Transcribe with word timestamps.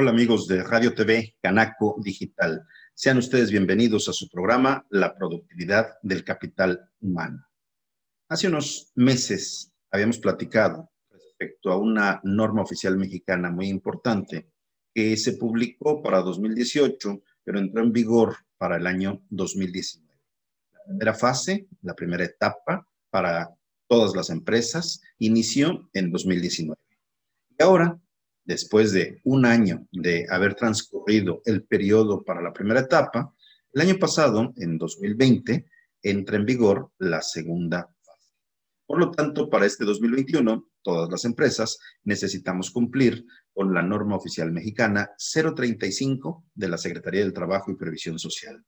Hola 0.00 0.12
amigos 0.12 0.46
de 0.46 0.62
Radio 0.62 0.94
TV 0.94 1.34
Canaco 1.42 1.96
Digital. 1.98 2.64
Sean 2.94 3.18
ustedes 3.18 3.50
bienvenidos 3.50 4.08
a 4.08 4.12
su 4.12 4.28
programa 4.28 4.86
La 4.90 5.12
productividad 5.12 5.94
del 6.04 6.22
capital 6.22 6.88
humano. 7.00 7.44
Hace 8.28 8.46
unos 8.46 8.92
meses 8.94 9.72
habíamos 9.90 10.18
platicado 10.18 10.88
respecto 11.10 11.72
a 11.72 11.78
una 11.78 12.20
norma 12.22 12.62
oficial 12.62 12.96
mexicana 12.96 13.50
muy 13.50 13.66
importante 13.66 14.52
que 14.94 15.16
se 15.16 15.32
publicó 15.32 16.00
para 16.00 16.20
2018, 16.20 17.20
pero 17.42 17.58
entró 17.58 17.82
en 17.82 17.92
vigor 17.92 18.36
para 18.56 18.76
el 18.76 18.86
año 18.86 19.24
2019. 19.30 20.14
La 20.74 20.84
primera 20.84 21.14
fase, 21.14 21.66
la 21.82 21.94
primera 21.94 22.22
etapa 22.22 22.86
para 23.10 23.52
todas 23.88 24.14
las 24.14 24.30
empresas, 24.30 25.02
inició 25.18 25.90
en 25.92 26.12
2019. 26.12 26.80
Y 27.58 27.62
ahora 27.64 27.98
después 28.48 28.92
de 28.92 29.20
un 29.24 29.44
año 29.44 29.86
de 29.92 30.26
haber 30.30 30.54
transcurrido 30.54 31.42
el 31.44 31.64
periodo 31.64 32.24
para 32.24 32.40
la 32.40 32.54
primera 32.54 32.80
etapa, 32.80 33.34
el 33.74 33.82
año 33.82 33.98
pasado, 33.98 34.54
en 34.56 34.78
2020, 34.78 35.66
entra 36.02 36.36
en 36.36 36.46
vigor 36.46 36.90
la 36.96 37.20
segunda 37.20 37.94
fase. 38.02 38.32
Por 38.86 39.00
lo 39.00 39.10
tanto, 39.10 39.50
para 39.50 39.66
este 39.66 39.84
2021, 39.84 40.66
todas 40.82 41.10
las 41.10 41.26
empresas 41.26 41.78
necesitamos 42.04 42.70
cumplir 42.70 43.26
con 43.52 43.74
la 43.74 43.82
norma 43.82 44.16
oficial 44.16 44.50
mexicana 44.50 45.10
035 45.18 46.46
de 46.54 46.68
la 46.70 46.78
Secretaría 46.78 47.20
del 47.20 47.34
Trabajo 47.34 47.70
y 47.70 47.76
Previsión 47.76 48.18
Social, 48.18 48.64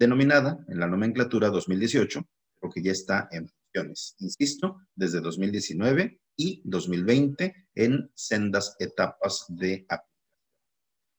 denominada 0.00 0.58
en 0.68 0.80
la 0.80 0.88
nomenclatura 0.88 1.50
2018, 1.50 2.26
porque 2.58 2.82
ya 2.82 2.90
está 2.90 3.28
en 3.30 3.48
funciones, 3.48 4.16
insisto, 4.18 4.80
desde 4.96 5.20
2019 5.20 6.20
y 6.36 6.62
2020 6.64 7.68
en 7.74 8.10
sendas 8.14 8.76
etapas 8.78 9.46
de 9.48 9.86
aplicación. 9.88 10.16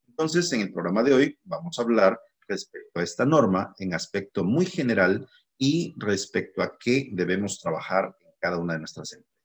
Entonces, 0.08 0.52
en 0.54 0.62
el 0.62 0.74
programa 0.74 1.04
de 1.04 1.14
hoy 1.14 1.40
vamos 1.44 1.78
a 1.78 1.84
hablar 1.84 2.20
respecto 2.48 3.00
a 3.00 3.04
esta 3.04 3.26
norma 3.26 3.76
en 3.78 3.94
aspecto 3.94 4.44
muy 4.44 4.66
general 4.66 5.28
y 5.58 5.94
respecto 5.98 6.62
a 6.62 6.78
qué 6.80 7.10
debemos 7.12 7.60
trabajar 7.60 8.16
en 8.22 8.32
cada 8.40 8.58
una 8.58 8.74
de 8.74 8.80
nuestras 8.80 9.14
empresas. 9.14 9.38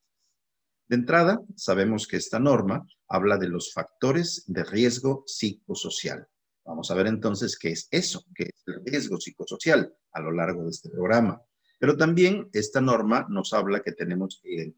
De 0.88 0.96
entrada, 0.96 1.40
sabemos 1.56 2.06
que 2.06 2.16
esta 2.16 2.38
norma 2.38 2.86
habla 3.08 3.38
de 3.38 3.48
los 3.48 3.72
factores 3.72 4.44
de 4.46 4.64
riesgo 4.64 5.24
psicosocial. 5.26 6.26
Vamos 6.64 6.90
a 6.90 6.94
ver 6.94 7.06
entonces 7.06 7.58
qué 7.58 7.70
es 7.70 7.88
eso, 7.90 8.24
qué 8.34 8.44
es 8.44 8.62
el 8.66 8.84
riesgo 8.84 9.18
psicosocial 9.18 9.94
a 10.12 10.20
lo 10.20 10.32
largo 10.32 10.64
de 10.64 10.70
este 10.70 10.90
programa. 10.90 11.42
Pero 11.78 11.96
también 11.96 12.48
esta 12.52 12.80
norma 12.80 13.26
nos 13.28 13.52
habla 13.52 13.80
que 13.80 13.92
tenemos 13.92 14.40
que 14.42 14.74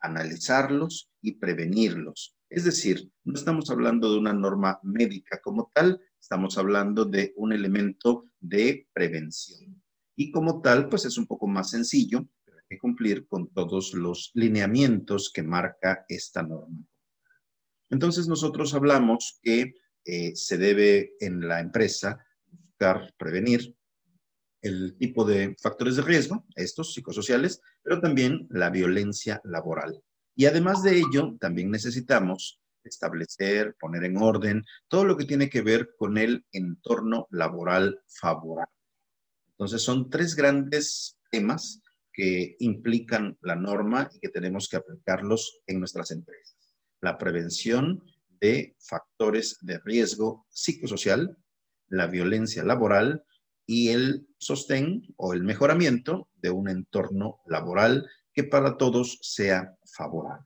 analizarlos 0.00 1.10
y 1.20 1.32
prevenirlos. 1.32 2.36
Es 2.50 2.64
decir, 2.64 3.10
no 3.24 3.34
estamos 3.34 3.70
hablando 3.70 4.12
de 4.12 4.18
una 4.18 4.32
norma 4.32 4.78
médica 4.82 5.40
como 5.40 5.70
tal, 5.74 6.00
estamos 6.20 6.58
hablando 6.58 7.04
de 7.04 7.32
un 7.36 7.52
elemento 7.52 8.28
de 8.40 8.88
prevención. 8.92 9.82
Y 10.16 10.30
como 10.30 10.60
tal, 10.60 10.88
pues 10.88 11.04
es 11.06 11.16
un 11.16 11.26
poco 11.26 11.46
más 11.46 11.70
sencillo, 11.70 12.28
que 12.68 12.78
cumplir 12.78 13.26
con 13.26 13.52
todos 13.52 13.94
los 13.94 14.30
lineamientos 14.34 15.30
que 15.32 15.42
marca 15.42 16.04
esta 16.08 16.42
norma. 16.42 16.78
Entonces 17.90 18.28
nosotros 18.28 18.74
hablamos 18.74 19.38
que 19.42 19.74
eh, 20.04 20.34
se 20.34 20.56
debe 20.56 21.14
en 21.20 21.46
la 21.46 21.60
empresa 21.60 22.24
buscar 22.50 23.14
prevenir 23.18 23.76
el 24.62 24.96
tipo 24.96 25.24
de 25.24 25.56
factores 25.60 25.96
de 25.96 26.02
riesgo, 26.02 26.46
estos 26.54 26.94
psicosociales, 26.94 27.60
pero 27.82 28.00
también 28.00 28.46
la 28.50 28.70
violencia 28.70 29.40
laboral. 29.44 30.02
Y 30.34 30.46
además 30.46 30.82
de 30.82 30.98
ello, 30.98 31.36
también 31.38 31.70
necesitamos 31.70 32.60
establecer, 32.84 33.76
poner 33.78 34.04
en 34.04 34.16
orden 34.16 34.64
todo 34.88 35.04
lo 35.04 35.16
que 35.16 35.24
tiene 35.24 35.50
que 35.50 35.62
ver 35.62 35.90
con 35.96 36.16
el 36.16 36.46
entorno 36.52 37.26
laboral 37.30 38.00
favorable. 38.06 38.72
Entonces, 39.50 39.82
son 39.82 40.10
tres 40.10 40.34
grandes 40.34 41.18
temas 41.30 41.82
que 42.12 42.56
implican 42.58 43.38
la 43.40 43.56
norma 43.56 44.10
y 44.12 44.20
que 44.20 44.28
tenemos 44.28 44.68
que 44.68 44.76
aplicarlos 44.76 45.60
en 45.66 45.78
nuestras 45.78 46.10
empresas. 46.10 46.56
La 47.00 47.18
prevención 47.18 48.02
de 48.40 48.76
factores 48.78 49.58
de 49.62 49.78
riesgo 49.78 50.46
psicosocial, 50.50 51.36
la 51.88 52.06
violencia 52.06 52.64
laboral 52.64 53.24
y 53.72 53.88
el 53.88 54.28
sostén 54.36 55.02
o 55.16 55.32
el 55.32 55.44
mejoramiento 55.44 56.28
de 56.42 56.50
un 56.50 56.68
entorno 56.68 57.40
laboral 57.46 58.06
que 58.34 58.44
para 58.44 58.76
todos 58.76 59.18
sea 59.22 59.74
favorable. 59.96 60.44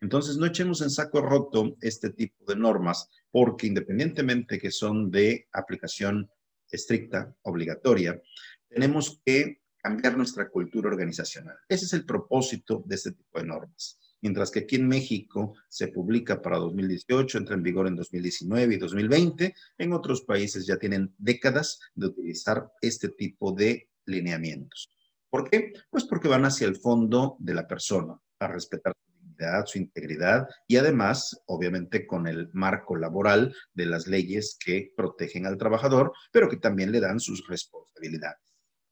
Entonces, 0.00 0.36
no 0.36 0.46
echemos 0.46 0.80
en 0.80 0.90
saco 0.90 1.20
roto 1.20 1.76
este 1.80 2.10
tipo 2.10 2.44
de 2.44 2.54
normas 2.54 3.08
porque 3.32 3.66
independientemente 3.66 4.60
que 4.60 4.70
son 4.70 5.10
de 5.10 5.48
aplicación 5.52 6.30
estricta, 6.70 7.34
obligatoria, 7.42 8.22
tenemos 8.68 9.20
que 9.24 9.62
cambiar 9.78 10.16
nuestra 10.16 10.48
cultura 10.48 10.90
organizacional. 10.90 11.56
Ese 11.68 11.86
es 11.86 11.92
el 11.92 12.06
propósito 12.06 12.84
de 12.86 12.94
este 12.94 13.10
tipo 13.10 13.40
de 13.40 13.46
normas 13.46 13.98
mientras 14.22 14.50
que 14.50 14.60
aquí 14.60 14.76
en 14.76 14.88
México 14.88 15.54
se 15.68 15.88
publica 15.88 16.40
para 16.40 16.58
2018, 16.58 17.38
entra 17.38 17.54
en 17.54 17.62
vigor 17.62 17.86
en 17.86 17.96
2019 17.96 18.74
y 18.74 18.78
2020. 18.78 19.54
En 19.78 19.92
otros 19.92 20.22
países 20.22 20.66
ya 20.66 20.76
tienen 20.76 21.14
décadas 21.18 21.80
de 21.94 22.06
utilizar 22.06 22.70
este 22.80 23.08
tipo 23.08 23.52
de 23.52 23.88
lineamientos. 24.06 24.90
¿Por 25.30 25.48
qué? 25.48 25.72
Pues 25.90 26.04
porque 26.04 26.28
van 26.28 26.44
hacia 26.44 26.66
el 26.66 26.76
fondo 26.76 27.36
de 27.38 27.54
la 27.54 27.68
persona, 27.68 28.20
a 28.40 28.48
respetar 28.48 28.92
su 28.94 29.12
dignidad, 29.12 29.66
su 29.66 29.78
integridad 29.78 30.48
y 30.66 30.76
además, 30.76 31.40
obviamente, 31.46 32.06
con 32.06 32.26
el 32.26 32.50
marco 32.52 32.96
laboral 32.96 33.54
de 33.72 33.86
las 33.86 34.08
leyes 34.08 34.58
que 34.58 34.92
protegen 34.96 35.46
al 35.46 35.56
trabajador, 35.56 36.12
pero 36.32 36.48
que 36.48 36.56
también 36.56 36.90
le 36.90 37.00
dan 37.00 37.20
sus 37.20 37.46
responsabilidades. 37.46 38.40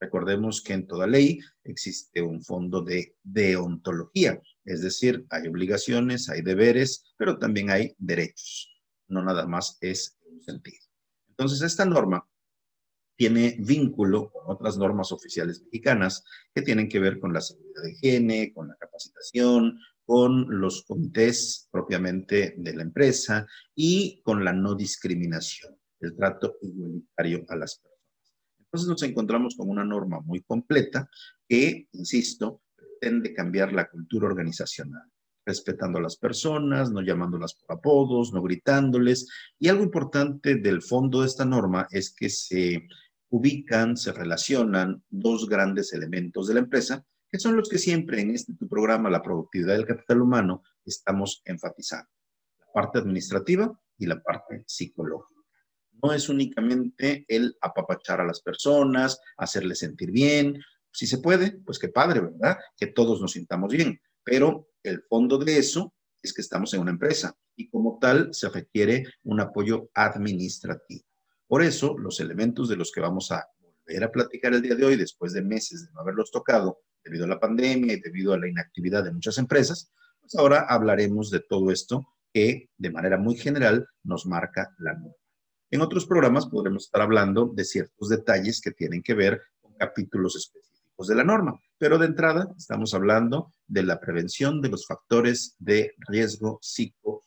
Recordemos 0.00 0.62
que 0.62 0.74
en 0.74 0.86
toda 0.86 1.08
ley 1.08 1.40
existe 1.64 2.22
un 2.22 2.42
fondo 2.42 2.82
de 2.82 3.16
deontología, 3.22 4.40
es 4.68 4.82
decir, 4.82 5.26
hay 5.30 5.48
obligaciones, 5.48 6.28
hay 6.28 6.42
deberes, 6.42 7.14
pero 7.16 7.38
también 7.38 7.70
hay 7.70 7.94
derechos. 7.98 8.70
No 9.08 9.24
nada 9.24 9.46
más 9.46 9.78
es 9.80 10.18
un 10.30 10.42
sentido. 10.42 10.84
Entonces, 11.30 11.62
esta 11.62 11.84
norma 11.84 12.28
tiene 13.16 13.56
vínculo 13.58 14.30
con 14.30 14.42
otras 14.54 14.76
normas 14.76 15.10
oficiales 15.10 15.62
mexicanas 15.62 16.22
que 16.54 16.62
tienen 16.62 16.88
que 16.88 17.00
ver 17.00 17.18
con 17.18 17.32
la 17.32 17.40
seguridad 17.40 17.82
de 17.82 17.92
higiene, 17.92 18.52
con 18.52 18.68
la 18.68 18.76
capacitación, 18.76 19.78
con 20.04 20.46
los 20.60 20.84
comités 20.84 21.68
propiamente 21.70 22.54
de 22.58 22.74
la 22.74 22.82
empresa 22.82 23.46
y 23.74 24.20
con 24.22 24.44
la 24.44 24.52
no 24.52 24.74
discriminación, 24.74 25.76
el 26.00 26.14
trato 26.14 26.58
igualitario 26.62 27.44
a 27.48 27.56
las 27.56 27.76
personas. 27.76 27.98
Entonces 28.58 28.88
nos 28.88 29.02
encontramos 29.02 29.56
con 29.56 29.68
una 29.68 29.84
norma 29.84 30.20
muy 30.20 30.42
completa 30.42 31.08
que, 31.48 31.88
insisto, 31.92 32.62
pretende 32.78 33.34
cambiar 33.34 33.72
la 33.72 33.88
cultura 33.88 34.28
organizacional, 34.28 35.02
respetando 35.44 35.98
a 35.98 36.02
las 36.02 36.16
personas, 36.16 36.90
no 36.90 37.00
llamándolas 37.02 37.54
por 37.54 37.76
apodos, 37.76 38.32
no 38.32 38.42
gritándoles. 38.42 39.28
Y 39.58 39.68
algo 39.68 39.82
importante 39.82 40.56
del 40.56 40.82
fondo 40.82 41.20
de 41.20 41.26
esta 41.26 41.44
norma 41.44 41.88
es 41.90 42.14
que 42.14 42.30
se 42.30 42.86
ubican, 43.30 43.96
se 43.96 44.12
relacionan 44.12 45.02
dos 45.10 45.48
grandes 45.48 45.92
elementos 45.92 46.48
de 46.48 46.54
la 46.54 46.60
empresa, 46.60 47.04
que 47.30 47.38
son 47.38 47.56
los 47.56 47.68
que 47.68 47.78
siempre 47.78 48.20
en 48.20 48.30
este 48.30 48.54
programa, 48.68 49.10
la 49.10 49.22
productividad 49.22 49.74
del 49.76 49.86
capital 49.86 50.22
humano, 50.22 50.62
estamos 50.84 51.42
enfatizando. 51.44 52.08
La 52.58 52.72
parte 52.72 52.98
administrativa 52.98 53.78
y 53.98 54.06
la 54.06 54.22
parte 54.22 54.64
psicológica 54.66 55.38
no 56.02 56.12
es 56.12 56.28
únicamente 56.28 57.24
el 57.28 57.56
apapachar 57.60 58.20
a 58.20 58.26
las 58.26 58.40
personas, 58.40 59.20
hacerles 59.36 59.80
sentir 59.80 60.10
bien. 60.10 60.60
Si 60.98 61.06
se 61.06 61.18
puede, 61.18 61.52
pues 61.64 61.78
qué 61.78 61.90
padre, 61.90 62.18
¿verdad? 62.18 62.58
Que 62.76 62.88
todos 62.88 63.20
nos 63.20 63.30
sintamos 63.30 63.72
bien. 63.72 64.00
Pero 64.24 64.70
el 64.82 65.04
fondo 65.08 65.38
de 65.38 65.56
eso 65.56 65.94
es 66.20 66.32
que 66.32 66.40
estamos 66.40 66.74
en 66.74 66.80
una 66.80 66.90
empresa 66.90 67.36
y 67.54 67.68
como 67.68 68.00
tal 68.00 68.34
se 68.34 68.48
requiere 68.48 69.04
un 69.22 69.38
apoyo 69.38 69.90
administrativo. 69.94 71.04
Por 71.46 71.62
eso, 71.62 71.96
los 71.96 72.18
elementos 72.18 72.68
de 72.68 72.74
los 72.74 72.90
que 72.90 73.00
vamos 73.00 73.30
a 73.30 73.46
volver 73.60 74.02
a 74.02 74.10
platicar 74.10 74.54
el 74.54 74.60
día 74.60 74.74
de 74.74 74.86
hoy, 74.86 74.96
después 74.96 75.32
de 75.32 75.40
meses 75.40 75.86
de 75.86 75.92
no 75.92 76.00
haberlos 76.00 76.32
tocado 76.32 76.80
debido 77.04 77.26
a 77.26 77.28
la 77.28 77.38
pandemia 77.38 77.92
y 77.92 78.00
debido 78.00 78.32
a 78.32 78.38
la 78.38 78.48
inactividad 78.48 79.04
de 79.04 79.12
muchas 79.12 79.38
empresas, 79.38 79.92
pues 80.18 80.34
ahora 80.34 80.66
hablaremos 80.68 81.30
de 81.30 81.38
todo 81.48 81.70
esto 81.70 82.08
que 82.34 82.70
de 82.76 82.90
manera 82.90 83.18
muy 83.18 83.36
general 83.36 83.86
nos 84.02 84.26
marca 84.26 84.74
la 84.78 84.94
norma. 84.94 85.14
En 85.70 85.80
otros 85.80 86.06
programas 86.06 86.46
podremos 86.46 86.86
estar 86.86 87.02
hablando 87.02 87.52
de 87.54 87.64
ciertos 87.64 88.08
detalles 88.08 88.60
que 88.60 88.72
tienen 88.72 89.00
que 89.00 89.14
ver 89.14 89.40
con 89.60 89.74
capítulos 89.74 90.34
específicos 90.34 90.67
de 91.06 91.14
la 91.14 91.24
norma, 91.24 91.60
pero 91.78 91.96
de 91.96 92.06
entrada 92.06 92.52
estamos 92.56 92.92
hablando 92.92 93.52
de 93.68 93.84
la 93.84 94.00
prevención 94.00 94.60
de 94.60 94.70
los 94.70 94.86
factores 94.86 95.54
de 95.58 95.94
riesgo 96.08 96.58
psicosocial. 96.60 97.24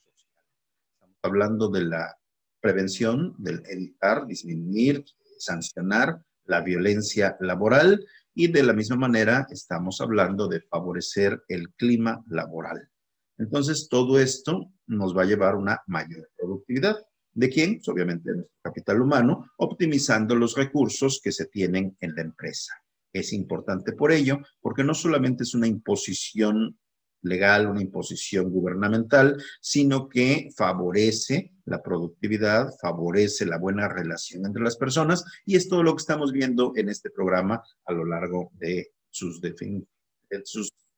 Estamos 0.94 1.18
hablando 1.24 1.70
de 1.70 1.86
la 1.86 2.18
prevención, 2.60 3.34
del 3.38 3.64
evitar, 3.70 4.28
disminuir, 4.28 5.06
sancionar 5.38 6.22
la 6.46 6.62
violencia 6.62 7.38
laboral 7.40 8.06
y 8.34 8.48
de 8.48 8.64
la 8.64 8.74
misma 8.74 8.98
manera 8.98 9.48
estamos 9.50 10.02
hablando 10.02 10.48
de 10.48 10.62
favorecer 10.62 11.42
el 11.48 11.72
clima 11.74 12.22
laboral. 12.28 12.90
Entonces, 13.38 13.88
todo 13.90 14.20
esto 14.20 14.72
nos 14.86 15.18
va 15.18 15.24
a 15.24 15.26
llevar 15.26 15.54
a 15.54 15.58
una 15.58 15.82
mayor 15.88 16.30
productividad. 16.38 16.98
¿De 17.34 17.50
quién? 17.50 17.78
Pues, 17.78 17.88
obviamente 17.88 18.30
de 18.30 18.38
nuestro 18.38 18.58
capital 18.62 19.02
humano, 19.02 19.50
optimizando 19.58 20.36
los 20.36 20.56
recursos 20.56 21.22
que 21.24 21.32
se 21.32 21.46
tienen 21.46 21.96
en 22.02 22.16
la 22.16 22.22
empresa. 22.22 22.74
Es 23.14 23.34
importante 23.34 23.94
por 23.94 24.12
ello, 24.12 24.40
porque 24.62 24.84
no 24.84 24.94
solamente 24.94 25.44
es 25.44 25.54
una 25.54 25.68
imposición 25.68 26.78
legal, 27.24 27.68
una 27.68 27.82
imposición 27.82 28.50
gubernamental, 28.50 29.42
sino 29.60 30.10
que 30.10 30.50
favorece 30.56 31.54
la 31.66 31.82
productividad, 31.82 32.72
favorece 32.82 33.46
la 33.46 33.58
buena 33.58 33.88
relación 33.88 34.46
entre 34.46 34.64
las 34.64 34.78
personas 34.78 35.24
y 35.46 35.56
es 35.56 35.68
todo 35.70 35.84
lo 35.84 35.96
que 35.96 36.02
estamos 36.02 36.32
viendo 36.32 36.74
en 36.76 36.90
este 36.90 37.10
programa 37.10 37.62
a 37.86 37.94
lo 37.94 38.06
largo 38.06 38.52
de 38.54 38.92
sus, 39.10 39.40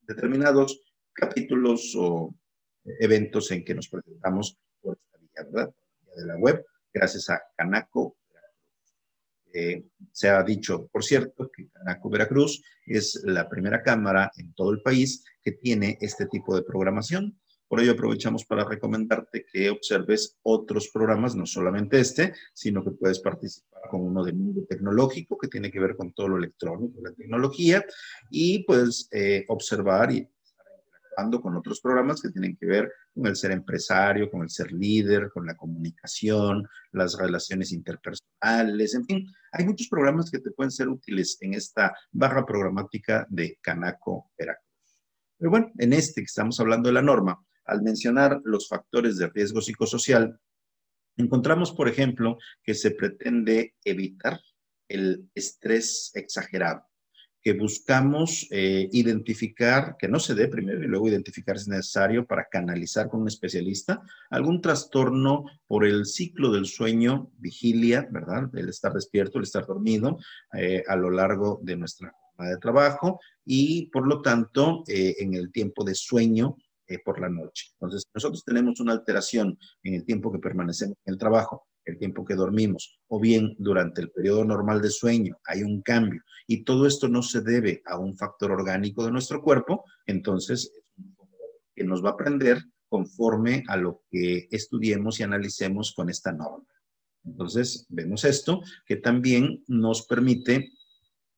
determinados 0.02 0.82
capítulos 1.14 1.94
o 1.98 2.34
eventos 3.00 3.52
en 3.52 3.64
que 3.64 3.76
nos 3.76 3.90
presentamos 3.90 4.58
por 4.82 4.98
esta 4.98 5.18
vía, 5.18 5.52
¿verdad? 5.52 5.74
de 6.16 6.26
la 6.26 6.38
web, 6.38 6.66
gracias 6.94 7.30
a 7.30 7.42
Canaco. 7.58 8.18
Eh, 9.54 9.86
se 10.12 10.30
ha 10.30 10.42
dicho, 10.44 10.88
por 10.92 11.04
cierto, 11.04 11.52
que 11.56 11.70
Canaco 11.70 12.10
Veracruz 12.10 12.64
es 12.86 13.22
la 13.24 13.48
primera 13.48 13.84
cámara 13.84 14.32
en 14.36 14.54
todo 14.54 14.72
el 14.72 14.82
país 14.82 15.24
que 15.44 15.52
tiene 15.52 15.98
este 16.02 16.26
tipo 16.26 16.56
de 16.56 16.64
programación. 16.64 17.40
Por 17.68 17.80
ello 17.80 17.94
aprovechamos 17.94 18.46
para 18.46 18.66
recomendarte 18.66 19.46
que 19.52 19.70
observes 19.70 20.38
otros 20.44 20.90
programas, 20.94 21.36
no 21.36 21.46
solamente 21.46 22.00
este, 22.00 22.34
sino 22.54 22.84
que 22.84 22.92
puedes 22.92 23.20
participar 23.20 23.82
con 23.90 24.02
uno 24.02 24.24
de 24.24 24.34
mundo 24.34 24.66
tecnológico 24.68 25.38
que 25.38 25.48
tiene 25.48 25.72
que 25.72 25.80
ver 25.80 25.96
con 25.96 26.14
todo 26.14 26.30
lo 26.30 26.38
electrónico, 26.38 27.02
la 27.02 27.14
tecnología, 27.14 27.84
y 28.30 28.64
puedes 28.64 29.08
eh, 29.12 29.46
observar 29.48 30.12
y 30.12 30.28
con 31.42 31.56
otros 31.56 31.82
programas 31.82 32.22
que 32.22 32.30
tienen 32.30 32.56
que 32.58 32.66
ver 32.66 32.92
con 33.14 33.28
el 33.28 33.36
ser 33.36 33.52
empresario, 33.52 34.30
con 34.30 34.42
el 34.42 34.50
ser 34.50 34.72
líder, 34.72 35.30
con 35.32 35.46
la 35.46 35.56
comunicación, 35.56 36.68
las 36.92 37.18
relaciones 37.18 37.72
interpersonales, 37.72 38.96
en 38.96 39.06
fin, 39.06 39.28
hay 39.52 39.66
muchos 39.66 39.88
programas 39.88 40.30
que 40.30 40.40
te 40.40 40.52
pueden 40.52 40.72
ser 40.72 40.90
útiles 40.90 41.38
en 41.42 41.54
esta 41.54 41.96
barra 42.12 42.46
programática 42.46 43.26
de 43.30 43.58
Canaco 43.62 44.32
Veracruz. 44.38 44.64
Pero 45.38 45.52
bueno, 45.52 45.72
en 45.78 45.94
este 45.94 46.22
que 46.22 46.26
estamos 46.26 46.60
hablando 46.60 46.90
de 46.90 46.94
la 46.94 47.02
norma, 47.02 47.44
al 47.66 47.82
mencionar 47.82 48.42
los 48.44 48.68
factores 48.68 49.18
de 49.18 49.30
riesgo 49.30 49.62
psicosocial, 49.62 50.40
encontramos, 51.18 51.72
por 51.72 51.88
ejemplo, 51.88 52.38
que 52.64 52.74
se 52.74 52.92
pretende 52.92 53.76
evitar 53.84 54.40
el 54.88 55.30
estrés 55.34 56.12
exagerado 56.16 56.86
que 57.44 57.54
buscamos 57.54 58.48
eh, 58.52 58.88
identificar, 58.94 59.98
que 60.00 60.08
no 60.08 60.20
se 60.20 60.34
dé 60.34 60.48
primero 60.48 60.82
y 60.82 60.88
luego 60.88 61.10
identificar 61.10 61.58
si 61.58 61.64
es 61.64 61.68
necesario 61.68 62.26
para 62.26 62.48
canalizar 62.50 63.10
con 63.10 63.22
un 63.22 63.28
especialista, 63.28 64.02
algún 64.30 64.62
trastorno 64.62 65.46
por 65.68 65.86
el 65.86 66.06
ciclo 66.06 66.52
del 66.54 66.66
sueño, 66.66 67.32
vigilia, 67.38 68.08
¿verdad? 68.10 68.50
El 68.56 68.70
estar 68.70 68.94
despierto, 68.94 69.38
el 69.38 69.44
estar 69.44 69.66
dormido 69.66 70.18
eh, 70.54 70.84
a 70.88 70.96
lo 70.96 71.12
largo 71.12 71.60
de 71.62 71.76
nuestra 71.76 72.14
jornada 72.14 72.56
de 72.56 72.62
trabajo 72.62 73.20
y 73.46 73.88
por 73.88 74.08
lo 74.08 74.22
tanto 74.22 74.84
eh, 74.88 75.16
en 75.20 75.34
el 75.34 75.52
tiempo 75.52 75.84
de 75.84 75.96
sueño 75.96 76.56
por 77.04 77.20
la 77.20 77.30
noche. 77.30 77.72
Entonces, 77.74 78.04
nosotros 78.14 78.44
tenemos 78.46 78.80
una 78.80 78.92
alteración 78.92 79.58
en 79.82 79.96
el 79.96 80.06
tiempo 80.06 80.32
que 80.32 80.38
permanecemos 80.38 80.96
en 81.06 81.14
el 81.14 81.18
trabajo 81.18 81.66
el 81.86 81.98
tiempo 81.98 82.26
que 82.26 82.36
dormimos, 82.36 83.00
o 83.08 83.20
bien 83.20 83.56
durante 83.58 84.02
el 84.02 84.12
periodo 84.12 84.46
normal 84.46 84.82
de 84.82 84.90
sueño 84.90 85.38
hay 85.46 85.64
un 85.64 85.82
cambio 85.82 86.22
y 86.48 86.64
todo 86.64 86.88
esto 86.88 87.08
no 87.08 87.22
se 87.22 87.42
debe 87.42 87.82
a 87.86 87.98
un 87.98 88.16
factor 88.18 88.52
orgánico 88.52 89.06
de 89.06 89.12
nuestro 89.12 89.42
cuerpo, 89.42 89.86
entonces 90.06 90.72
que 91.76 91.84
nos 91.84 92.04
va 92.04 92.10
a 92.10 92.14
aprender 92.14 92.64
conforme 92.88 93.64
a 93.68 93.78
lo 93.78 94.04
que 94.10 94.48
estudiemos 94.52 95.20
y 95.20 95.24
analicemos 95.24 95.94
con 95.94 96.10
esta 96.10 96.32
norma. 96.32 96.68
Entonces, 97.26 97.86
vemos 97.90 98.24
esto 98.26 98.62
que 98.86 98.98
también 98.98 99.64
nos 99.68 100.06
permite 100.06 100.70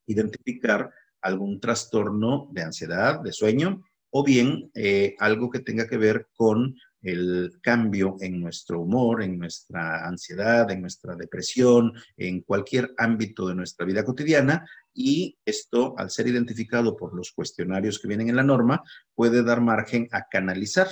identificar 0.07 0.91
algún 1.21 1.59
trastorno 1.59 2.49
de 2.51 2.63
ansiedad, 2.63 3.21
de 3.21 3.31
sueño, 3.31 3.83
o 4.09 4.23
bien 4.23 4.69
eh, 4.73 5.15
algo 5.19 5.49
que 5.49 5.59
tenga 5.59 5.87
que 5.87 5.97
ver 5.97 6.27
con 6.35 6.75
el 7.05 7.59
cambio 7.61 8.17
en 8.19 8.41
nuestro 8.41 8.81
humor, 8.81 9.21
en 9.21 9.37
nuestra 9.37 10.07
ansiedad, 10.07 10.69
en 10.71 10.81
nuestra 10.81 11.15
depresión, 11.15 11.93
en 12.17 12.41
cualquier 12.41 12.93
ámbito 12.97 13.47
de 13.47 13.55
nuestra 13.55 13.85
vida 13.85 14.03
cotidiana. 14.03 14.67
Y 14.93 15.37
esto, 15.45 15.93
al 15.97 16.09
ser 16.09 16.27
identificado 16.27 16.97
por 16.97 17.15
los 17.15 17.31
cuestionarios 17.31 17.99
que 17.99 18.07
vienen 18.07 18.29
en 18.29 18.37
la 18.37 18.43
norma, 18.43 18.81
puede 19.13 19.43
dar 19.43 19.61
margen 19.61 20.07
a 20.11 20.27
canalizar 20.29 20.87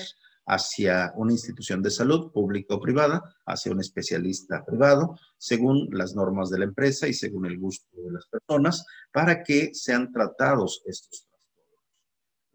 hacia 0.45 1.13
una 1.15 1.31
institución 1.31 1.81
de 1.81 1.89
salud 1.89 2.31
pública 2.31 2.75
o 2.75 2.79
privada, 2.79 3.23
hacia 3.45 3.71
un 3.71 3.79
especialista 3.79 4.63
privado, 4.65 5.17
según 5.37 5.89
las 5.91 6.15
normas 6.15 6.49
de 6.49 6.59
la 6.59 6.65
empresa 6.65 7.07
y 7.07 7.13
según 7.13 7.45
el 7.45 7.57
gusto 7.57 7.87
de 7.95 8.11
las 8.11 8.27
personas, 8.27 8.85
para 9.11 9.41
que 9.41 9.73
sean 9.73 10.11
tratados 10.11 10.83
estos 10.85 11.27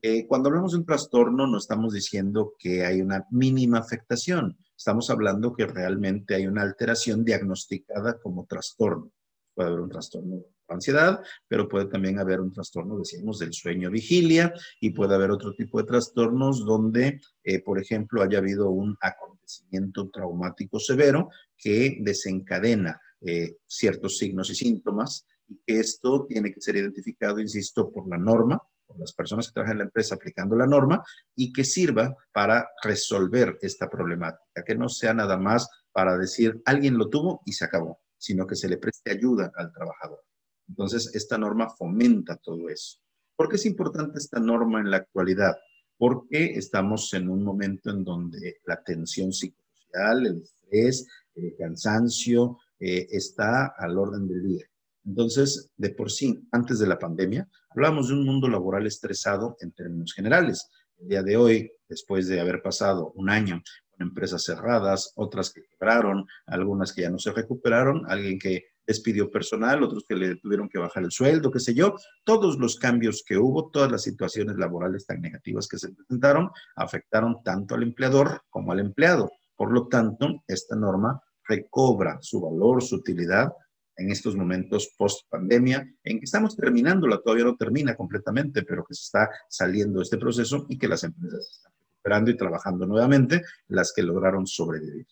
eh, 0.01 0.27
cuando 0.27 0.49
hablamos 0.49 0.73
de 0.73 0.79
un 0.79 0.87
trastorno, 0.87 1.47
no 1.47 1.59
estamos 1.59 1.93
diciendo 1.93 2.55
que 2.59 2.85
hay 2.85 3.01
una 3.01 3.27
mínima 3.31 3.79
afectación, 3.79 4.57
estamos 4.77 5.11
hablando 5.11 5.53
que 5.53 5.67
realmente 5.67 6.37
hay 6.37 6.47
una 6.47 6.63
alteración 6.63 7.25
diagnosticada 7.25 8.21
como 8.21 8.47
trastorno. 8.47 9.11
Puede 9.55 9.71
haber 9.71 9.81
un 9.81 9.91
trastorno 9.91 10.37
de 10.37 10.47
ansiedad, 10.69 11.21
pero 11.49 11.69
puede 11.69 11.87
también 11.87 12.21
haber 12.21 12.41
un 12.41 12.53
trastorno, 12.53 12.99
decimos, 12.99 13.41
del 13.41 13.53
sueño 13.53 13.91
vigilia 13.91 14.53
y 14.81 14.91
puede 14.91 15.17
haber 15.17 15.33
otro 15.33 15.53
tipo 15.53 15.81
de 15.81 15.87
trastornos 15.89 16.65
donde, 16.65 17.21
eh, 17.43 17.61
por 17.61 17.81
ejemplo, 17.81 18.23
haya 18.23 18.39
habido 18.39 18.71
un 18.71 18.97
acontecimiento 19.01 20.09
traumático 20.11 20.79
severo 20.79 21.31
que 21.57 21.99
desencadena 22.01 23.01
eh, 23.21 23.57
ciertos 23.67 24.17
signos 24.19 24.49
y 24.51 24.55
síntomas 24.55 25.27
y 25.49 25.57
que 25.67 25.81
esto 25.81 26.25
tiene 26.29 26.53
que 26.53 26.61
ser 26.61 26.77
identificado, 26.77 27.41
insisto, 27.41 27.91
por 27.91 28.09
la 28.09 28.19
norma, 28.19 28.63
las 28.97 29.13
personas 29.13 29.47
que 29.47 29.53
trabajan 29.53 29.75
en 29.75 29.79
la 29.79 29.85
empresa 29.85 30.15
aplicando 30.15 30.57
la 30.57 30.67
norma 30.67 31.05
y 31.35 31.53
que 31.53 31.65
sirva 31.65 32.17
para 32.33 32.69
resolver 32.83 33.59
esta 33.61 33.89
problemática, 33.89 34.65
que 34.65 34.75
no 34.75 34.89
sea 34.89 35.15
nada 35.15 35.37
más 35.37 35.69
para 35.93 36.17
decir 36.17 36.61
alguien 36.65 36.97
lo 36.97 37.09
tuvo 37.09 37.43
y 37.45 37.53
se 37.53 37.65
acabó, 37.65 38.01
sino 38.17 38.47
que 38.47 38.57
se 38.57 38.69
le 38.69 38.79
preste 38.79 39.11
ayuda 39.11 39.53
al 39.57 39.73
trabajador. 39.73 40.25
Entonces, 40.69 41.15
esta 41.15 41.39
norma 41.39 41.69
fomenta 41.71 42.37
todo 42.37 42.69
eso. 42.69 42.99
¿Por 43.37 43.49
qué 43.49 43.57
es 43.57 43.67
importante 43.67 44.19
esta 44.19 44.41
norma 44.41 44.81
en 44.81 44.91
la 44.91 44.99
actualidad? 44.99 45.57
Porque 45.97 46.55
estamos 46.55 47.13
en 47.15 47.29
un 47.29 47.43
momento 47.43 47.91
en 47.91 48.05
donde 48.05 48.59
la 48.65 48.83
tensión 48.83 49.33
psicosocial, 49.33 50.27
el 50.27 50.43
estrés, 50.43 51.07
el 51.35 51.55
cansancio 51.57 52.59
eh, 52.79 53.07
está 53.11 53.75
al 53.79 53.99
orden 53.99 54.29
del 54.29 54.43
día. 54.43 54.67
Entonces, 55.09 55.71
de 55.79 55.89
por 55.91 56.11
sí, 56.11 56.47
antes 56.53 56.79
de 56.79 56.87
la 56.87 56.99
pandemia, 56.99 57.49
hablábamos 57.71 58.09
de 58.09 58.15
un 58.15 58.27
mundo 58.27 58.47
laboral 58.47 58.87
estresado 58.87 59.57
en 59.61 59.73
términos 59.73 60.13
generales. 60.13 60.69
El 60.99 61.09
día 61.09 61.23
de 61.23 61.37
hoy, 61.39 61.73
después 61.89 62.29
de 62.29 62.41
haber 62.41 62.61
pasado 62.61 63.13
un 63.15 63.31
año 63.31 63.63
con 63.91 64.07
empresas 64.07 64.45
cerradas, 64.45 65.13
otras 65.17 65.51
que 65.51 65.63
quebraron, 65.63 66.27
algunas 66.47 66.93
que 66.93 67.03
ya 67.03 67.11
no 67.11 67.19
se 67.19 67.33
recuperaron, 67.33 68.03
alguien 68.07 68.39
que 68.39 68.67
despidió 68.87 69.31
personal, 69.31 69.83
otros 69.83 70.05
que 70.07 70.15
le 70.15 70.37
tuvieron 70.37 70.69
que 70.69 70.79
bajar 70.79 71.03
el 71.03 71.11
sueldo, 71.11 71.51
qué 71.51 71.61
sé 71.61 71.73
yo, 71.73 71.95
todos 72.25 72.59
los 72.59 72.77
cambios 72.77 73.25
que 73.27 73.39
hubo, 73.39 73.71
todas 73.71 73.91
las 73.91 74.03
situaciones 74.03 74.57
laborales 74.59 75.07
tan 75.07 75.23
negativas 75.23 75.69
que 75.69 75.79
se 75.79 75.91
presentaron, 75.91 76.51
afectaron 76.77 77.43
tanto 77.43 77.75
al 77.75 77.83
empleador 77.83 78.43
como 78.51 78.73
al 78.73 78.81
empleado. 78.81 79.31
Por 79.57 79.73
lo 79.73 79.89
tanto, 79.89 80.43
esta 80.47 80.77
norma 80.77 81.19
recobra 81.49 82.19
su 82.21 82.43
valor, 82.43 82.83
su 82.83 82.97
utilidad 82.97 83.51
en 83.99 84.11
estos 84.11 84.37
momentos 84.37 84.95
post 84.97 85.29
pandemia, 85.29 85.87
en 86.05 86.19
que 86.19 86.25
estamos 86.25 86.57
terminándola, 86.57 87.21
todavía 87.21 87.45
no 87.45 87.57
termina 87.57 87.95
completamente, 87.95 88.63
pero 88.63 88.85
que 88.85 88.95
se 88.95 89.03
está 89.03 89.29
saliendo 89.49 90.01
este 90.01 90.17
proceso 90.17 90.67
y 90.69 90.79
que 90.79 90.89
las 90.89 91.05
empresas 91.05 91.51
están 91.51 91.73
recuperando 91.79 92.31
y 92.31 92.37
trabajando 92.37 92.87
nuevamente, 92.87 93.43
las 93.67 93.93
que 93.93 94.03
lograron 94.03 94.47
sobrevivir. 94.47 95.07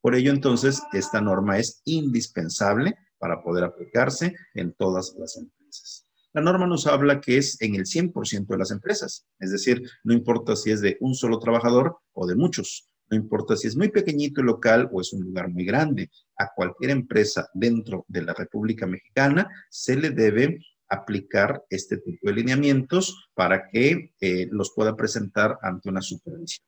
Por 0.00 0.16
ello, 0.16 0.32
entonces, 0.32 0.82
esta 0.92 1.20
norma 1.20 1.58
es 1.58 1.80
indispensable 1.84 2.96
para 3.18 3.40
poder 3.40 3.62
aplicarse 3.62 4.34
en 4.54 4.72
todas 4.72 5.14
las 5.16 5.36
empresas. 5.36 6.06
La 6.32 6.42
norma 6.42 6.66
nos 6.66 6.86
habla 6.86 7.20
que 7.20 7.36
es 7.36 7.60
en 7.60 7.76
el 7.76 7.84
100% 7.84 8.46
de 8.46 8.58
las 8.58 8.70
empresas, 8.70 9.26
es 9.38 9.52
decir, 9.52 9.82
no 10.02 10.12
importa 10.12 10.56
si 10.56 10.70
es 10.70 10.80
de 10.80 10.96
un 11.00 11.14
solo 11.14 11.38
trabajador 11.38 11.98
o 12.14 12.26
de 12.26 12.34
muchos, 12.34 12.88
no 13.12 13.18
importa 13.18 13.56
si 13.56 13.68
es 13.68 13.76
muy 13.76 13.90
pequeñito 13.90 14.40
y 14.40 14.44
local 14.44 14.88
o 14.90 15.02
es 15.02 15.12
un 15.12 15.22
lugar 15.22 15.50
muy 15.50 15.66
grande, 15.66 16.10
a 16.38 16.48
cualquier 16.56 16.92
empresa 16.92 17.46
dentro 17.52 18.06
de 18.08 18.22
la 18.22 18.32
República 18.32 18.86
Mexicana 18.86 19.46
se 19.68 19.96
le 19.96 20.10
debe 20.10 20.58
aplicar 20.88 21.62
este 21.68 21.98
tipo 21.98 22.28
de 22.28 22.32
lineamientos 22.32 23.28
para 23.34 23.68
que 23.68 24.14
eh, 24.18 24.48
los 24.50 24.72
pueda 24.74 24.96
presentar 24.96 25.58
ante 25.60 25.90
una 25.90 26.00
supervisión. 26.00 26.66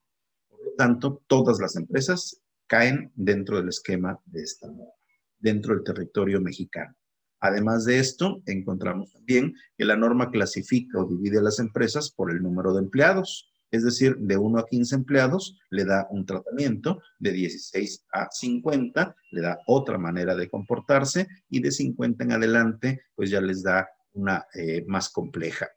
Por 0.50 0.62
lo 0.62 0.72
tanto, 0.76 1.22
todas 1.26 1.58
las 1.60 1.76
empresas 1.76 2.42
caen 2.66 3.10
dentro 3.14 3.56
del 3.56 3.70
esquema 3.70 4.20
de 4.26 4.42
esta 4.42 4.66
norma, 4.66 4.92
dentro 5.38 5.74
del 5.74 5.82
territorio 5.82 6.42
mexicano. 6.42 6.94
Además 7.40 7.86
de 7.86 8.00
esto, 8.00 8.42
encontramos 8.44 9.12
también 9.14 9.54
que 9.78 9.86
la 9.86 9.96
norma 9.96 10.30
clasifica 10.30 11.00
o 11.00 11.08
divide 11.08 11.38
a 11.38 11.42
las 11.42 11.58
empresas 11.58 12.10
por 12.10 12.30
el 12.30 12.42
número 12.42 12.74
de 12.74 12.80
empleados. 12.80 13.50
Es 13.75 13.83
decir, 13.83 14.16
de 14.19 14.37
1 14.37 14.61
a 14.61 14.66
15 14.66 14.95
empleados 14.95 15.59
le 15.71 15.85
da 15.85 16.07
un 16.09 16.25
tratamiento, 16.25 17.02
de 17.19 17.33
16 17.33 18.07
a 18.12 18.28
50 18.31 19.16
le 19.33 19.40
da 19.40 19.59
otra 19.66 19.99
manera 19.99 20.37
de 20.37 20.49
comportarse 20.49 21.26
y 21.50 21.61
de 21.61 21.73
50 21.73 22.23
en 22.23 22.31
adelante 22.31 23.00
pues 23.16 23.31
ya 23.31 23.40
les 23.40 23.64
da 23.64 23.88
una 24.12 24.47
eh, 24.54 24.85
más 24.87 25.09
compleja. 25.09 25.69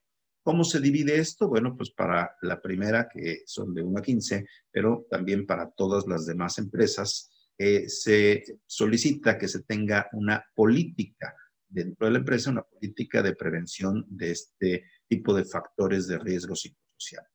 ¿Cómo 0.43 0.63
se 0.63 0.79
divide 0.79 1.17
esto? 1.17 1.47
Bueno, 1.47 1.75
pues 1.75 1.89
para 1.89 2.35
la 2.43 2.61
primera, 2.61 3.09
que 3.11 3.41
son 3.47 3.73
de 3.73 3.81
1 3.81 3.97
a 3.97 4.01
15, 4.03 4.45
pero 4.71 5.07
también 5.09 5.47
para 5.47 5.71
todas 5.71 6.05
las 6.05 6.27
demás 6.27 6.59
empresas, 6.59 7.31
eh, 7.57 7.89
se 7.89 8.43
solicita 8.67 9.39
que 9.39 9.47
se 9.47 9.63
tenga 9.63 10.07
una 10.13 10.45
política 10.53 11.35
dentro 11.67 12.05
de 12.05 12.13
la 12.13 12.19
empresa, 12.19 12.51
una 12.51 12.61
política 12.61 13.23
de 13.23 13.35
prevención 13.35 14.05
de 14.07 14.31
este 14.33 14.83
tipo 15.07 15.33
de 15.33 15.45
factores 15.45 16.05
de 16.05 16.19
riesgo 16.19 16.55
psicosocial 16.55 17.25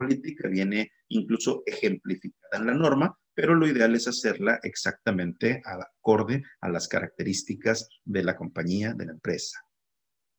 política 0.00 0.48
viene 0.48 0.92
incluso 1.08 1.62
ejemplificada 1.66 2.58
en 2.58 2.66
la 2.66 2.74
norma, 2.74 3.14
pero 3.34 3.54
lo 3.54 3.68
ideal 3.68 3.94
es 3.94 4.08
hacerla 4.08 4.58
exactamente 4.62 5.62
acorde 5.64 6.42
a 6.60 6.68
las 6.70 6.88
características 6.88 7.88
de 8.04 8.24
la 8.24 8.36
compañía, 8.36 8.94
de 8.94 9.06
la 9.06 9.12
empresa. 9.12 9.60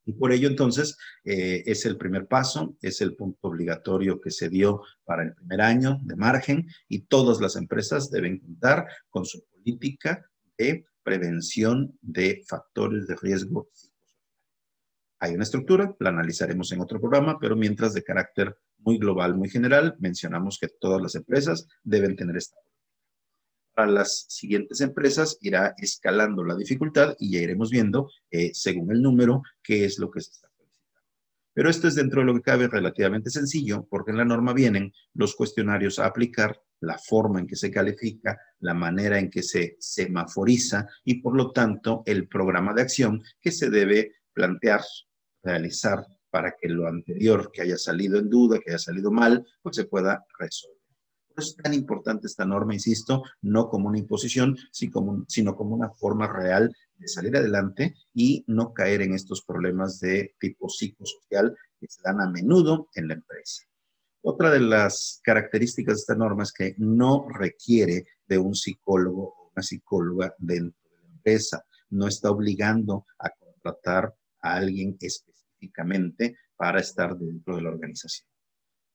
Y 0.04 0.14
por 0.14 0.32
ello, 0.32 0.50
entonces, 0.50 0.98
eh, 1.24 1.62
es 1.68 1.86
el 1.86 1.96
primer 1.96 2.26
paso, 2.26 2.76
es 2.82 3.02
el 3.02 3.16
punto 3.16 3.38
obligatorio 3.48 4.20
que 4.20 4.32
se 4.32 4.50
dio 4.50 4.82
para 5.06 5.24
el 5.24 5.36
primer 5.36 5.62
año 5.62 6.00
de 6.02 6.16
margen 6.16 6.68
y 6.88 7.04
todas 7.04 7.40
las 7.40 7.56
empresas 7.56 8.10
deben 8.10 8.40
contar 8.40 8.88
con 9.10 9.26
su 9.26 9.46
política 9.46 10.26
de 10.58 10.86
prevención 11.04 11.98
de 12.02 12.44
factores 12.48 13.06
de 13.06 13.16
riesgo 13.16 13.70
hay 15.22 15.36
una 15.36 15.44
estructura, 15.44 15.96
la 16.00 16.10
analizaremos 16.10 16.72
en 16.72 16.82
otro 16.82 17.00
programa, 17.00 17.38
pero 17.40 17.56
mientras 17.56 17.94
de 17.94 18.02
carácter 18.02 18.58
muy 18.80 18.98
global, 18.98 19.36
muy 19.36 19.50
general, 19.50 19.96
mencionamos 20.00 20.58
que 20.60 20.68
todas 20.68 21.00
las 21.00 21.14
empresas 21.14 21.68
deben 21.84 22.16
tener 22.16 22.38
esta. 22.38 22.58
Para 23.76 23.92
las 23.92 24.26
siguientes 24.30 24.82
empresas 24.82 25.38
irá 25.42 25.76
escalando 25.78 26.44
la 26.44 26.56
dificultad 26.56 27.16
y 27.20 27.34
ya 27.34 27.42
iremos 27.42 27.70
viendo, 27.70 28.10
eh, 28.32 28.50
según 28.56 28.92
el 28.92 29.04
número, 29.04 29.44
qué 29.62 29.86
es 29.86 30.00
lo 30.00 30.10
que 30.10 30.22
se 30.22 30.32
está 30.32 30.50
solicitando. 30.58 30.98
Pero 31.54 31.70
esto 31.70 31.88
es 31.88 31.94
dentro 31.94 32.22
de 32.22 32.26
lo 32.26 32.34
que 32.34 32.42
cabe 32.42 32.68
relativamente 32.68 33.30
sencillo, 33.30 33.86
porque 33.92 34.10
en 34.10 34.18
la 34.18 34.26
norma 34.26 34.54
vienen 34.54 34.92
los 35.14 35.36
cuestionarios 35.36 36.00
a 36.00 36.08
aplicar, 36.08 36.60
la 36.80 36.98
forma 36.98 37.40
en 37.40 37.46
que 37.46 37.56
se 37.56 37.70
califica, 37.70 38.40
la 38.60 38.74
manera 38.74 39.20
en 39.20 39.30
que 39.30 39.44
se 39.44 39.78
semaforiza 39.80 40.88
y, 41.06 41.22
por 41.22 41.38
lo 41.38 41.52
tanto, 41.52 42.02
el 42.08 42.28
programa 42.28 42.74
de 42.74 42.82
acción 42.82 43.22
que 43.40 43.52
se 43.52 43.70
debe 43.70 44.16
plantear 44.34 44.82
realizar 45.44 46.06
para 46.30 46.56
que 46.60 46.70
lo 46.70 46.88
anterior 46.88 47.52
que 47.52 47.62
haya 47.62 47.78
salido 47.78 48.18
en 48.18 48.30
duda, 48.30 48.60
que 48.60 48.72
haya 48.72 48.80
salido 48.80 49.12
mal, 49.12 49.46
pues 49.62 49.76
se 49.76 49.86
pueda 49.86 50.26
resolver. 50.40 50.78
Por 51.28 51.44
eso 51.44 51.56
es 51.56 51.64
tan 51.64 51.74
importante 51.74 52.28
esta 52.28 52.46
norma, 52.46 52.74
insisto, 52.74 53.24
no 53.42 53.70
como 53.70 53.90
una 53.90 54.00
imposición, 54.00 54.58
sino 54.72 55.56
como 55.56 55.76
una 55.76 55.90
forma 55.90 56.28
real 56.28 56.76
de 56.98 57.08
salir 57.08 57.36
adelante 57.36 57.96
y 58.14 58.44
no 58.48 58.74
caer 58.74 59.02
en 59.02 59.14
estos 59.14 59.44
problemas 59.44 60.00
de 60.00 60.36
tipo 60.40 60.70
psicosocial 60.70 61.56
que 61.80 61.88
se 61.88 62.02
dan 62.04 62.22
a 62.22 62.30
menudo 62.30 62.90
en 62.96 63.08
la 63.08 63.16
empresa. 63.16 63.64
Otra 64.24 64.52
de 64.52 64.60
las 64.60 65.20
características 65.24 65.96
de 65.96 66.00
esta 66.02 66.16
norma 66.16 66.44
es 66.44 66.54
que 66.54 66.76
no 66.78 67.28
requiere 67.28 68.06
de 68.28 68.38
un 68.38 68.54
psicólogo 68.54 69.34
o 69.36 69.52
una 69.56 69.64
psicóloga 69.64 70.36
dentro 70.38 70.80
de 70.90 71.02
la 71.02 71.10
empresa. 71.10 71.66
No 71.90 72.08
está 72.08 72.30
obligando 72.30 73.06
a 73.18 73.32
contratar 73.32 74.14
a 74.42 74.56
alguien 74.56 74.96
específico 75.00 75.31
para 76.58 76.80
estar 76.80 77.18
dentro 77.18 77.56
de 77.56 77.64
la 77.64 77.70
organización. 77.70 78.28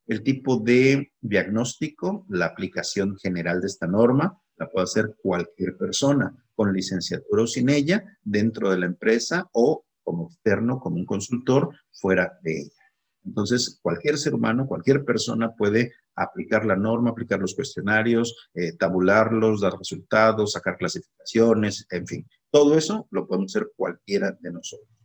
El 0.07 0.23
tipo 0.23 0.59
de 0.59 1.13
diagnóstico, 1.21 2.25
la 2.29 2.47
aplicación 2.47 3.17
general 3.17 3.61
de 3.61 3.67
esta 3.67 3.89
norma, 3.89 4.41
la 4.57 4.71
puede 4.71 4.85
hacer 4.85 5.17
cualquier 5.21 5.77
persona 5.77 6.33
con 6.55 6.73
licenciatura 6.73 7.43
o 7.43 7.47
sin 7.47 7.69
ella 7.69 8.05
dentro 8.23 8.71
de 8.71 8.79
la 8.79 8.87
empresa 8.87 9.49
o 9.53 9.85
como 10.05 10.29
externo, 10.29 10.79
como 10.79 10.97
un 10.97 11.05
consultor 11.05 11.75
fuera 11.93 12.39
de 12.43 12.61
ella. 12.61 12.83
Entonces, 13.25 13.81
cualquier 13.83 14.17
ser 14.17 14.35
humano, 14.35 14.69
cualquier 14.69 15.05
persona 15.05 15.53
puede 15.57 15.93
aplicar 16.15 16.65
la 16.65 16.77
norma, 16.77 17.11
aplicar 17.11 17.41
los 17.41 17.57
cuestionarios, 17.57 18.49
eh, 18.55 18.77
tabularlos, 18.77 19.61
dar 19.61 19.77
resultados, 19.77 20.53
sacar 20.53 20.77
clasificaciones, 20.77 21.85
en 21.91 22.07
fin. 22.07 22.29
Todo 22.53 22.79
eso 22.79 23.09
lo 23.11 23.27
podemos 23.27 23.55
hacer 23.55 23.73
cualquiera 23.77 24.39
de 24.41 24.53
nosotros 24.53 24.97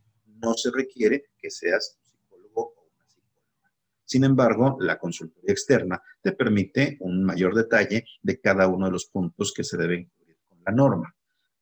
no 0.42 0.54
se 0.54 0.70
requiere 0.70 1.30
que 1.38 1.50
seas 1.50 1.96
un 1.98 2.10
psicólogo 2.10 2.74
o 2.76 2.88
una 2.94 3.06
psicóloga. 3.06 3.70
Sin 4.04 4.24
embargo, 4.24 4.76
la 4.80 4.98
consultoría 4.98 5.52
externa 5.52 6.02
te 6.20 6.32
permite 6.32 6.96
un 7.00 7.24
mayor 7.24 7.54
detalle 7.54 8.04
de 8.20 8.40
cada 8.40 8.66
uno 8.66 8.86
de 8.86 8.92
los 8.92 9.06
puntos 9.06 9.52
que 9.54 9.64
se 9.64 9.76
deben 9.76 10.10
cubrir 10.16 10.36
con 10.48 10.58
la 10.66 10.72
norma. 10.72 11.14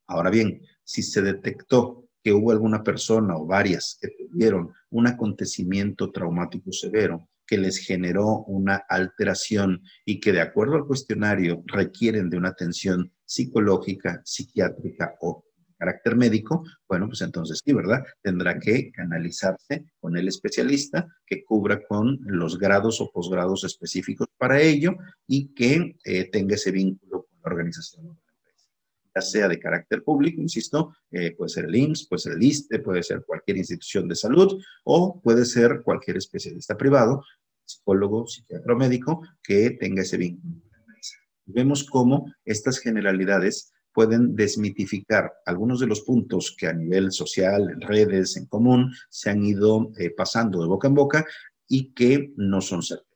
Ahora 0.07 0.31
bien, 0.31 0.63
si 0.83 1.03
se 1.03 1.23
detectó 1.23 2.09
que 2.23 2.33
hubo 2.33 2.51
alguna 2.51 2.83
persona 2.83 3.37
o 3.37 3.47
varias 3.47 3.99
que 4.01 4.09
tuvieron 4.09 4.73
un 4.91 5.07
acontecimiento 5.07 6.11
traumático 6.11 6.73
severo 6.73 7.29
que 7.47 7.59
les 7.59 7.79
generó 7.79 8.45
una 8.47 8.77
alteración 8.89 9.83
y 10.05 10.21
que 10.21 10.33
de 10.33 10.41
acuerdo 10.41 10.77
al 10.77 10.87
cuestionario 10.87 11.63
requieren 11.67 12.31
de 12.31 12.37
una 12.37 12.51
atención 12.51 13.13
psicológica, 13.25 14.23
psiquiátrica 14.25 15.17
o 15.21 15.45
carácter 15.81 16.15
médico, 16.15 16.63
bueno, 16.87 17.07
pues 17.09 17.23
entonces 17.23 17.61
sí, 17.65 17.73
¿verdad? 17.73 18.05
Tendrá 18.23 18.59
que 18.59 18.93
canalizarse 18.93 19.87
con 19.99 20.15
el 20.17 20.29
especialista 20.29 21.09
que 21.27 21.43
cubra 21.43 21.81
con 21.89 22.19
los 22.27 22.59
grados 22.59 23.01
o 23.01 23.11
posgrados 23.11 23.65
específicos 23.65 24.29
para 24.37 24.61
ello 24.61 24.95
y 25.27 25.55
que 25.55 25.97
eh, 26.05 26.31
tenga 26.31 26.57
ese 26.57 26.71
vínculo 26.71 27.25
con 27.25 27.39
la 27.43 27.51
organización 27.51 28.03
de 28.03 28.13
la 28.13 28.21
empresa. 28.21 28.69
Ya 29.15 29.23
sea 29.23 29.49
de 29.49 29.59
carácter 29.59 30.05
público, 30.05 30.43
insisto, 30.43 30.95
eh, 31.11 31.35
puede 31.35 31.49
ser 31.49 31.65
el 31.65 31.75
IMSS, 31.75 32.09
puede 32.09 32.21
ser 32.21 32.33
el 32.35 32.43
ISTE, 32.43 32.79
puede 32.81 33.03
ser 33.03 33.25
cualquier 33.25 33.57
institución 33.57 34.07
de 34.07 34.17
salud 34.17 34.63
o 34.85 35.19
puede 35.23 35.47
ser 35.47 35.81
cualquier 35.83 36.19
especialista 36.19 36.77
privado, 36.77 37.25
psicólogo, 37.65 38.27
psiquiatra 38.27 38.75
médico, 38.75 39.23
que 39.43 39.71
tenga 39.71 40.03
ese 40.03 40.19
vínculo 40.19 40.61
con 40.61 40.71
la 40.73 40.79
empresa. 40.79 41.17
Vemos 41.47 41.85
cómo 41.85 42.31
estas 42.45 42.79
generalidades 42.81 43.73
pueden 44.01 44.35
desmitificar 44.35 45.31
algunos 45.45 45.79
de 45.79 45.87
los 45.87 46.01
puntos 46.01 46.57
que 46.59 46.67
a 46.67 46.73
nivel 46.73 47.13
social, 47.13 47.69
en 47.69 47.83
redes, 47.83 48.35
en 48.39 48.47
común, 48.47 48.95
se 49.11 49.29
han 49.29 49.45
ido 49.45 49.93
eh, 49.99 50.09
pasando 50.09 50.63
de 50.63 50.69
boca 50.69 50.89
en 50.89 50.95
boca 50.95 51.27
y 51.69 51.93
que 51.93 52.33
no 52.39 52.63
son 52.63 52.83
certeros. 52.83 53.11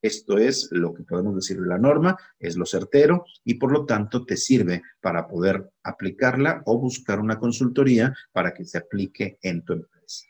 Esto 0.00 0.38
es 0.38 0.70
lo 0.70 0.94
que 0.94 1.02
podemos 1.02 1.34
decir 1.34 1.60
de 1.60 1.66
la 1.66 1.76
norma, 1.76 2.16
es 2.38 2.56
lo 2.56 2.64
certero 2.64 3.26
y 3.44 3.56
por 3.56 3.70
lo 3.70 3.84
tanto 3.84 4.24
te 4.24 4.38
sirve 4.38 4.80
para 5.02 5.28
poder 5.28 5.70
aplicarla 5.82 6.62
o 6.64 6.78
buscar 6.78 7.20
una 7.20 7.38
consultoría 7.38 8.14
para 8.32 8.54
que 8.54 8.64
se 8.64 8.78
aplique 8.78 9.38
en 9.42 9.62
tu 9.62 9.74
empresa. 9.74 10.24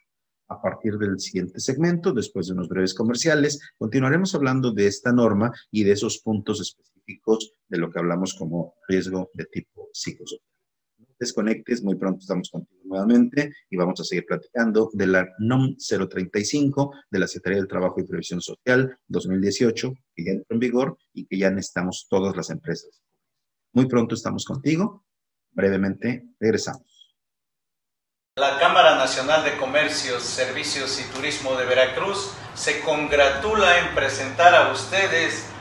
A 0.48 0.60
partir 0.60 0.98
del 0.98 1.20
siguiente 1.20 1.60
segmento, 1.60 2.12
después 2.12 2.48
de 2.48 2.54
unos 2.54 2.68
breves 2.68 2.94
comerciales, 2.94 3.60
continuaremos 3.78 4.34
hablando 4.34 4.72
de 4.72 4.88
esta 4.88 5.12
norma 5.12 5.52
y 5.70 5.84
de 5.84 5.92
esos 5.92 6.18
puntos 6.18 6.58
de 7.68 7.78
lo 7.78 7.90
que 7.90 7.98
hablamos 7.98 8.34
como 8.34 8.74
riesgo 8.88 9.30
de 9.34 9.44
tipo 9.46 9.88
psicosocial. 9.92 10.46
No 10.98 11.06
desconectes, 11.18 11.82
muy 11.82 11.96
pronto 11.96 12.20
estamos 12.20 12.50
contigo 12.50 12.80
nuevamente 12.84 13.52
y 13.70 13.76
vamos 13.76 14.00
a 14.00 14.04
seguir 14.04 14.26
platicando 14.26 14.90
de 14.92 15.06
la 15.06 15.28
NOM 15.38 15.76
035 15.76 16.92
de 17.10 17.18
la 17.18 17.26
Secretaría 17.26 17.58
del 17.58 17.68
Trabajo 17.68 18.00
y 18.00 18.04
Previsión 18.04 18.40
Social 18.40 18.98
2018, 19.06 19.94
que 20.14 20.24
ya 20.24 20.32
entró 20.32 20.54
en 20.54 20.58
vigor 20.58 20.98
y 21.14 21.26
que 21.26 21.38
ya 21.38 21.50
necesitamos 21.50 22.06
todas 22.08 22.36
las 22.36 22.50
empresas. 22.50 23.02
Muy 23.72 23.86
pronto 23.86 24.14
estamos 24.14 24.44
contigo. 24.44 25.04
Brevemente 25.52 26.28
regresamos. 26.38 27.14
La 28.36 28.58
Cámara 28.58 28.96
Nacional 28.96 29.44
de 29.44 29.56
Comercios, 29.56 30.22
Servicios 30.22 31.00
y 31.00 31.14
Turismo 31.14 31.56
de 31.56 31.66
Veracruz 31.66 32.32
se 32.54 32.80
congratula 32.80 33.80
en 33.80 33.94
presentar 33.94 34.54
a 34.54 34.72
ustedes 34.72 35.49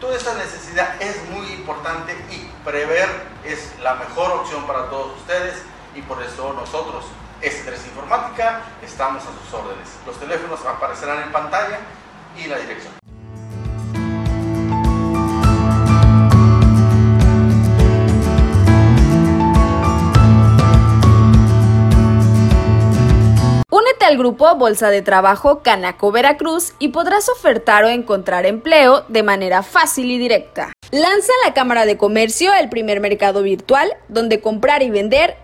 toda 0.00 0.16
esta 0.16 0.34
necesidad 0.34 1.00
es 1.00 1.28
muy 1.28 1.46
importante 1.52 2.16
y 2.30 2.50
prever 2.64 3.08
es 3.44 3.78
la 3.80 3.94
mejor 3.94 4.32
opción 4.32 4.66
para 4.66 4.88
todos 4.88 5.16
ustedes 5.18 5.62
y 5.94 6.02
por 6.02 6.22
eso 6.22 6.52
nosotros, 6.54 7.04
S3 7.42 7.86
Informática, 7.86 8.62
estamos 8.82 9.22
a 9.22 9.26
sus 9.26 9.54
órdenes. 9.54 9.88
Los 10.06 10.18
teléfonos 10.18 10.64
aparecerán 10.64 11.22
en 11.22 11.32
pantalla 11.32 11.78
y 12.36 12.46
la 12.46 12.58
dirección. 12.58 12.99
Únete 23.72 24.04
al 24.04 24.18
grupo 24.18 24.52
Bolsa 24.56 24.90
de 24.90 25.00
Trabajo 25.00 25.62
Canaco 25.62 26.10
Veracruz 26.10 26.74
y 26.80 26.88
podrás 26.88 27.28
ofertar 27.28 27.84
o 27.84 27.88
encontrar 27.88 28.44
empleo 28.44 29.04
de 29.06 29.22
manera 29.22 29.62
fácil 29.62 30.10
y 30.10 30.18
directa. 30.18 30.72
Lanza 30.90 31.32
la 31.46 31.54
Cámara 31.54 31.86
de 31.86 31.96
Comercio 31.96 32.52
el 32.52 32.68
primer 32.68 32.98
mercado 32.98 33.44
virtual 33.44 33.92
donde 34.08 34.40
comprar 34.40 34.82
y 34.82 34.90
vender 34.90 35.36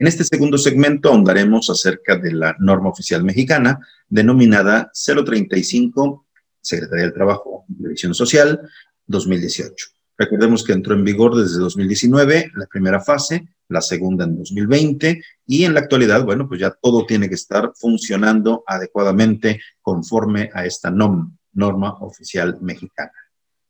En 0.00 0.06
este 0.06 0.24
segundo 0.24 0.56
segmento 0.56 1.10
ahondaremos 1.10 1.68
acerca 1.68 2.16
de 2.16 2.32
la 2.32 2.56
norma 2.58 2.88
oficial 2.88 3.22
mexicana 3.22 3.86
denominada 4.08 4.90
035 4.94 6.26
Secretaría 6.58 7.04
del 7.04 7.12
Trabajo 7.12 7.66
y 7.68 7.74
Previsión 7.74 8.14
Social 8.14 8.62
2018. 9.06 9.88
Recordemos 10.16 10.64
que 10.64 10.72
entró 10.72 10.94
en 10.94 11.04
vigor 11.04 11.36
desde 11.36 11.58
2019, 11.58 12.50
la 12.54 12.64
primera 12.64 13.00
fase, 13.00 13.46
la 13.68 13.82
segunda 13.82 14.24
en 14.24 14.38
2020 14.38 15.22
y 15.46 15.64
en 15.64 15.74
la 15.74 15.80
actualidad, 15.80 16.24
bueno, 16.24 16.48
pues 16.48 16.60
ya 16.60 16.70
todo 16.70 17.04
tiene 17.04 17.28
que 17.28 17.34
estar 17.34 17.70
funcionando 17.76 18.64
adecuadamente 18.66 19.60
conforme 19.82 20.48
a 20.54 20.64
esta 20.64 20.90
norma 20.90 21.92
oficial 22.00 22.56
mexicana. 22.62 23.12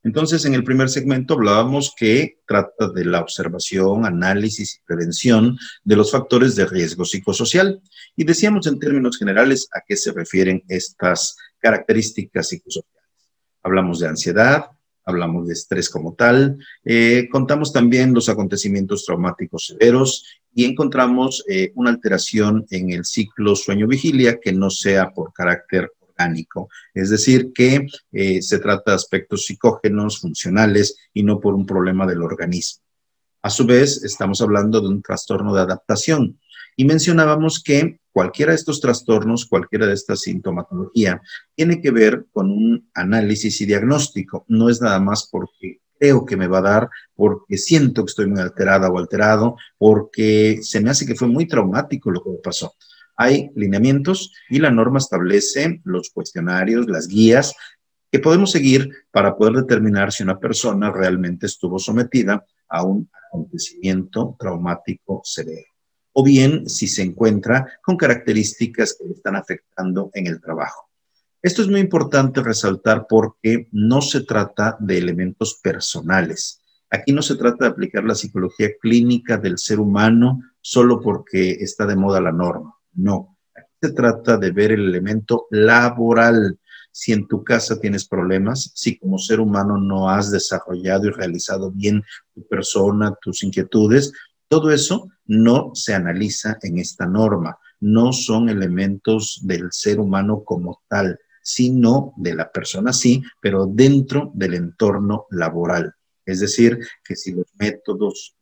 Entonces, 0.02 0.45
en 0.47 0.54
el 0.54 0.64
primer 0.64 0.88
segmento 0.88 1.35
hablábamos 1.35 1.92
que 1.97 2.38
trata 2.47 2.88
de 2.88 3.04
la 3.04 3.21
observación, 3.21 4.07
análisis 4.07 4.76
y 4.76 4.87
prevención 4.87 5.59
de 5.85 5.97
los 5.97 6.11
factores 6.11 6.57
de 6.57 6.66
riesgo 6.66 7.04
psicosocial. 7.04 7.83
Y 8.16 8.25
decíamos 8.25 8.66
en 8.66 8.78
términos 8.78 9.19
generales 9.19 9.69
a 9.73 9.83
qué 9.87 9.97
se 9.97 10.12
refieren 10.12 10.62
estas 10.69 11.37
características 11.59 12.49
psicosociales. 12.49 13.04
Hablamos 13.62 14.00
de 14.00 14.09
ansiedad, 14.09 14.66
hablamos 15.04 15.47
de 15.49 15.52
estrés 15.52 15.90
como 15.90 16.14
tal, 16.14 16.59
eh, 16.85 17.28
contamos 17.30 17.73
también 17.73 18.14
los 18.14 18.28
acontecimientos 18.28 19.04
traumáticos 19.04 19.66
severos 19.66 20.25
y 20.54 20.64
encontramos 20.64 21.45
eh, 21.49 21.73
una 21.75 21.90
alteración 21.90 22.66
en 22.71 22.90
el 22.90 23.04
ciclo 23.04 23.54
sueño-vigilia 23.54 24.40
que 24.40 24.52
no 24.52 24.71
sea 24.71 25.11
por 25.11 25.33
carácter 25.33 25.92
es 26.95 27.11
decir, 27.11 27.53
que 27.53 27.87
eh, 28.12 28.43
se 28.43 28.59
trata 28.59 28.93
de 28.93 28.97
aspectos 28.97 29.45
psicógenos, 29.47 30.21
funcionales 30.21 30.97
y 31.14 31.23
no 31.23 31.40
por 31.40 31.55
un 31.55 31.66
problema 31.66 32.07
del 32.07 32.23
organismo. 32.23 32.83
A 33.42 33.51
su 33.51 33.64
vez, 33.64 34.05
estamos 34.05 34.40
hablando 34.42 34.81
de 34.81 34.88
un 34.88 35.03
trastorno 35.03 35.55
de 35.55 35.62
adaptación 35.62 36.38
y 36.77 36.85
mencionábamos 36.85 37.62
que 37.62 38.01
cualquiera 38.12 38.53
de 38.53 38.57
estos 38.57 38.81
trastornos, 38.81 39.47
cualquiera 39.47 39.87
de 39.87 39.94
esta 39.94 40.16
sintomatología, 40.16 41.23
tiene 41.55 41.81
que 41.81 41.90
ver 41.90 42.27
con 42.33 42.51
un 42.51 42.90
análisis 42.94 43.61
y 43.61 43.66
diagnóstico. 43.66 44.44
No 44.49 44.68
es 44.68 44.81
nada 44.81 45.01
más 45.01 45.29
porque 45.31 45.81
creo 45.99 46.25
que 46.25 46.37
me 46.37 46.49
va 46.49 46.59
a 46.59 46.62
dar, 46.62 46.90
porque 47.14 47.57
siento 47.57 48.05
que 48.05 48.11
estoy 48.11 48.27
muy 48.27 48.40
alterada 48.40 48.88
o 48.88 48.99
alterado, 48.99 49.57
porque 49.79 50.59
se 50.62 50.81
me 50.81 50.90
hace 50.90 51.07
que 51.07 51.14
fue 51.14 51.29
muy 51.29 51.47
traumático 51.47 52.11
lo 52.11 52.23
que 52.23 52.31
me 52.31 52.38
pasó 52.38 52.75
hay 53.20 53.50
lineamientos 53.54 54.33
y 54.48 54.61
la 54.61 54.70
norma 54.70 54.98
establece 54.98 55.83
los 55.85 56.09
cuestionarios, 56.09 56.88
las 56.88 57.06
guías 57.06 57.54
que 58.11 58.18
podemos 58.18 58.50
seguir 58.50 58.90
para 59.11 59.37
poder 59.37 59.56
determinar 59.56 60.11
si 60.11 60.22
una 60.22 60.40
persona 60.40 60.90
realmente 60.90 61.44
estuvo 61.44 61.78
sometida 61.78 62.42
a 62.66 62.83
un 62.83 63.11
acontecimiento 63.28 64.37
traumático 64.38 65.20
severo 65.22 65.68
o 66.14 66.24
bien 66.24 66.66
si 66.66 66.88
se 66.88 67.02
encuentra 67.02 67.66
con 67.83 67.98
características 67.98 68.96
que 68.98 69.06
le 69.06 69.12
están 69.12 69.37
afectando 69.37 70.11
en 70.14 70.26
el 70.26 70.40
trabajo. 70.40 70.88
Esto 71.42 71.61
es 71.61 71.68
muy 71.68 71.80
importante 71.80 72.42
resaltar 72.42 73.06
porque 73.06 73.68
no 73.70 74.00
se 74.00 74.22
trata 74.22 74.78
de 74.80 74.96
elementos 74.96 75.61
personales. 75.62 76.62
Aquí 76.88 77.12
no 77.12 77.20
se 77.20 77.37
trata 77.37 77.66
de 77.66 77.70
aplicar 77.70 78.04
la 78.04 78.14
psicología 78.14 78.70
clínica 78.80 79.37
del 79.37 79.59
ser 79.59 79.78
humano 79.78 80.40
solo 80.62 81.02
porque 81.02 81.50
está 81.61 81.85
de 81.85 81.96
moda 81.96 82.22
la 82.22 82.33
norma. 82.33 82.80
No, 82.92 83.37
se 83.81 83.92
trata 83.92 84.37
de 84.37 84.50
ver 84.50 84.72
el 84.72 84.88
elemento 84.88 85.46
laboral. 85.50 86.59
Si 86.92 87.12
en 87.12 87.26
tu 87.29 87.44
casa 87.44 87.81
tienes 87.81 88.07
problemas, 88.07 88.72
si 88.74 88.98
como 88.98 89.18
ser 89.18 89.40
humano 89.40 89.79
no 89.79 90.11
has 90.11 90.31
desarrollado 90.31 91.07
y 91.07 91.11
realizado 91.11 91.70
bien 91.70 92.03
tu 92.35 92.46
persona, 92.46 93.14
tus 93.22 93.42
inquietudes, 93.44 94.12
todo 94.48 94.70
eso 94.72 95.09
no 95.26 95.70
se 95.74 95.94
analiza 95.94 96.59
en 96.62 96.79
esta 96.79 97.07
norma. 97.07 97.57
No 97.79 98.12
son 98.12 98.48
elementos 98.48 99.40
del 99.44 99.68
ser 99.70 100.00
humano 100.00 100.42
como 100.44 100.83
tal, 100.88 101.18
sino 101.42 102.12
de 102.16 102.35
la 102.35 102.50
persona 102.50 102.92
sí, 102.92 103.22
pero 103.40 103.66
dentro 103.66 104.33
del 104.35 104.55
entorno 104.55 105.26
laboral. 105.31 105.94
Es 106.26 106.40
decir, 106.40 106.79
que 107.05 107.16
si 107.16 107.33
los 107.33 107.46
métodos, 107.59 108.37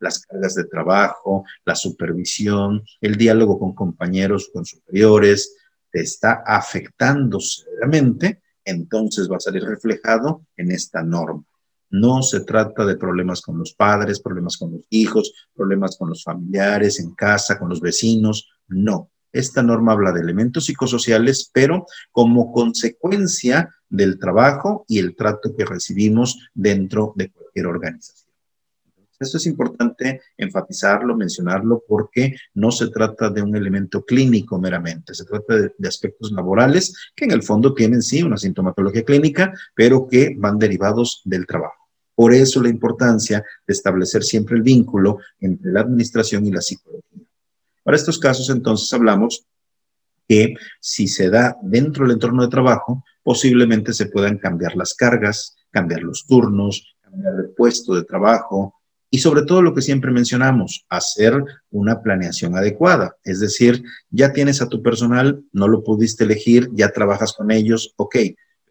las 0.00 0.20
cargas 0.20 0.54
de 0.54 0.64
trabajo, 0.64 1.44
la 1.64 1.74
supervisión, 1.74 2.82
el 3.00 3.16
diálogo 3.16 3.58
con 3.58 3.74
compañeros, 3.74 4.50
con 4.52 4.64
superiores, 4.64 5.56
te 5.90 6.00
está 6.00 6.42
afectando 6.44 7.38
severamente, 7.40 8.42
entonces 8.64 9.30
va 9.30 9.36
a 9.36 9.40
salir 9.40 9.62
reflejado 9.62 10.46
en 10.56 10.72
esta 10.72 11.02
norma. 11.02 11.44
No 11.90 12.22
se 12.22 12.40
trata 12.40 12.84
de 12.84 12.96
problemas 12.96 13.40
con 13.40 13.58
los 13.58 13.74
padres, 13.74 14.20
problemas 14.20 14.56
con 14.56 14.72
los 14.72 14.82
hijos, 14.90 15.32
problemas 15.54 15.96
con 15.96 16.08
los 16.08 16.24
familiares, 16.24 16.98
en 16.98 17.14
casa, 17.14 17.58
con 17.58 17.68
los 17.68 17.80
vecinos. 17.80 18.50
No. 18.66 19.12
Esta 19.30 19.62
norma 19.62 19.92
habla 19.92 20.10
de 20.10 20.20
elementos 20.20 20.64
psicosociales, 20.64 21.50
pero 21.52 21.86
como 22.10 22.52
consecuencia 22.52 23.72
del 23.88 24.18
trabajo 24.18 24.84
y 24.88 24.98
el 24.98 25.14
trato 25.14 25.54
que 25.56 25.64
recibimos 25.64 26.38
dentro 26.52 27.12
de 27.14 27.30
cualquier 27.30 27.66
organización. 27.66 28.33
Esto 29.24 29.38
es 29.38 29.46
importante 29.46 30.20
enfatizarlo, 30.36 31.16
mencionarlo, 31.16 31.82
porque 31.88 32.36
no 32.54 32.70
se 32.70 32.88
trata 32.88 33.30
de 33.30 33.42
un 33.42 33.56
elemento 33.56 34.04
clínico 34.04 34.58
meramente, 34.58 35.14
se 35.14 35.24
trata 35.24 35.56
de, 35.56 35.88
aspectos 35.88 36.30
laborales 36.32 36.94
que 37.16 37.24
en 37.24 37.32
el 37.32 37.42
fondo 37.42 37.74
tienen 37.74 38.02
sí 38.02 38.22
una 38.22 38.36
sintomatología 38.36 39.02
clínica, 39.02 39.52
pero 39.74 40.06
que 40.06 40.34
van 40.36 40.58
derivados 40.58 41.22
del 41.24 41.46
trabajo. 41.46 41.88
Por 42.14 42.32
eso 42.32 42.62
la 42.62 42.68
importancia 42.68 43.44
de 43.66 43.72
establecer 43.72 44.22
siempre 44.22 44.56
el 44.56 44.62
vínculo 44.62 45.18
entre 45.40 45.72
la 45.72 45.80
administración 45.80 46.46
y 46.46 46.52
la 46.52 46.60
psicología. 46.60 47.22
Para 47.82 47.96
estos 47.96 48.18
casos, 48.18 48.48
entonces, 48.50 48.92
hablamos 48.92 49.44
que 50.28 50.54
si 50.80 51.08
se 51.08 51.28
da 51.28 51.56
dentro 51.62 52.04
del 52.04 52.14
entorno 52.14 52.42
de 52.42 52.48
trabajo, 52.48 53.04
posiblemente 53.22 53.92
se 53.92 54.06
puedan 54.06 54.38
cambiar 54.38 54.76
las 54.76 54.94
cargas, 54.94 55.56
cambiar 55.70 56.02
los 56.02 56.26
turnos, 56.26 56.96
cambiar 57.02 57.34
el 57.34 57.50
puesto 57.50 57.94
de 57.94 58.04
trabajo, 58.04 58.73
y 59.14 59.18
sobre 59.18 59.42
todo 59.42 59.62
lo 59.62 59.72
que 59.72 59.80
siempre 59.80 60.10
mencionamos, 60.10 60.86
hacer 60.88 61.40
una 61.70 62.02
planeación 62.02 62.56
adecuada. 62.56 63.16
Es 63.22 63.38
decir, 63.38 63.84
ya 64.10 64.32
tienes 64.32 64.60
a 64.60 64.68
tu 64.68 64.82
personal, 64.82 65.40
no 65.52 65.68
lo 65.68 65.84
pudiste 65.84 66.24
elegir, 66.24 66.68
ya 66.72 66.88
trabajas 66.88 67.32
con 67.32 67.52
ellos, 67.52 67.94
ok, 67.94 68.16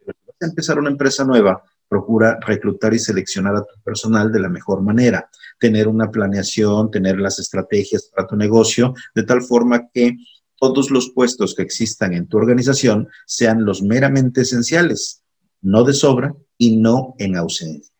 pero 0.04 0.18
vas 0.26 0.36
a 0.42 0.46
empezar 0.46 0.78
una 0.78 0.90
empresa 0.90 1.24
nueva, 1.24 1.62
procura 1.88 2.38
reclutar 2.46 2.92
y 2.92 2.98
seleccionar 2.98 3.56
a 3.56 3.62
tu 3.62 3.80
personal 3.82 4.30
de 4.30 4.40
la 4.40 4.50
mejor 4.50 4.82
manera, 4.82 5.30
tener 5.58 5.88
una 5.88 6.10
planeación, 6.10 6.90
tener 6.90 7.18
las 7.18 7.38
estrategias 7.38 8.10
para 8.14 8.28
tu 8.28 8.36
negocio, 8.36 8.92
de 9.14 9.22
tal 9.22 9.40
forma 9.40 9.88
que 9.94 10.18
todos 10.60 10.90
los 10.90 11.08
puestos 11.08 11.54
que 11.54 11.62
existan 11.62 12.12
en 12.12 12.26
tu 12.26 12.36
organización 12.36 13.08
sean 13.24 13.64
los 13.64 13.80
meramente 13.80 14.42
esenciales, 14.42 15.22
no 15.62 15.84
de 15.84 15.94
sobra 15.94 16.34
y 16.58 16.76
no 16.76 17.14
en 17.16 17.34
ausencia 17.38 17.93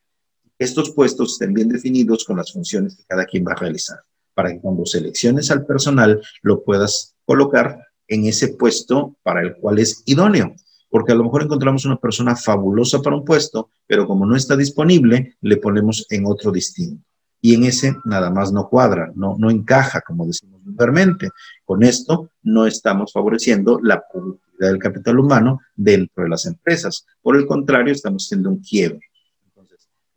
estos 0.59 0.91
puestos 0.93 1.33
estén 1.33 1.53
bien 1.53 1.69
definidos 1.69 2.25
con 2.25 2.37
las 2.37 2.53
funciones 2.53 2.97
que 2.97 3.05
cada 3.05 3.25
quien 3.25 3.45
va 3.47 3.53
a 3.53 3.57
realizar, 3.57 3.99
para 4.35 4.53
que 4.53 4.61
cuando 4.61 4.87
selecciones 4.87 5.51
al 5.51 5.67
personal 5.67 6.23
lo 6.43 6.63
puedas 6.63 7.15
colocar 7.25 7.81
en 8.07 8.27
ese 8.27 8.49
puesto 8.49 9.17
para 9.23 9.43
el 9.43 9.57
cual 9.57 9.79
es 9.79 10.03
idóneo. 10.07 10.55
Porque 10.89 11.11
a 11.11 11.17
lo 11.17 11.25
mejor 11.25 11.43
encontramos 11.43 11.85
una 11.87 11.97
persona 11.97 12.37
fabulosa 12.37 13.01
para 13.03 13.17
un 13.17 13.25
puesto, 13.25 13.71
pero 13.87 14.07
como 14.07 14.27
no 14.27 14.37
está 14.37 14.57
disponible, 14.57 15.37
le 15.41 15.57
ponemos 15.57 16.07
en 16.09 16.25
otro 16.27 16.53
distinto. 16.53 17.05
Y 17.41 17.55
en 17.55 17.65
ese 17.65 17.97
nada 18.05 18.31
más 18.31 18.53
no 18.53 18.69
cuadra, 18.69 19.11
no, 19.17 19.37
no 19.37 19.51
encaja, 19.51 20.03
como 20.03 20.25
decimos 20.25 20.63
vulgarmente. 20.63 21.31
Con 21.65 21.83
esto 21.83 22.31
no 22.45 22.67
estamos 22.67 23.13
favoreciendo 23.13 23.81
la 23.83 24.05
productividad 24.11 24.69
del 24.71 24.79
capital 24.79 25.19
humano 25.19 25.61
dentro 25.75 26.23
de 26.23 26.31
las 26.31 26.47
empresas. 26.47 27.05
Por 27.21 27.37
el 27.37 27.47
contrario, 27.47 27.93
estamos 27.93 28.25
haciendo 28.25 28.51
un 28.51 28.61
quiebre 28.61 29.01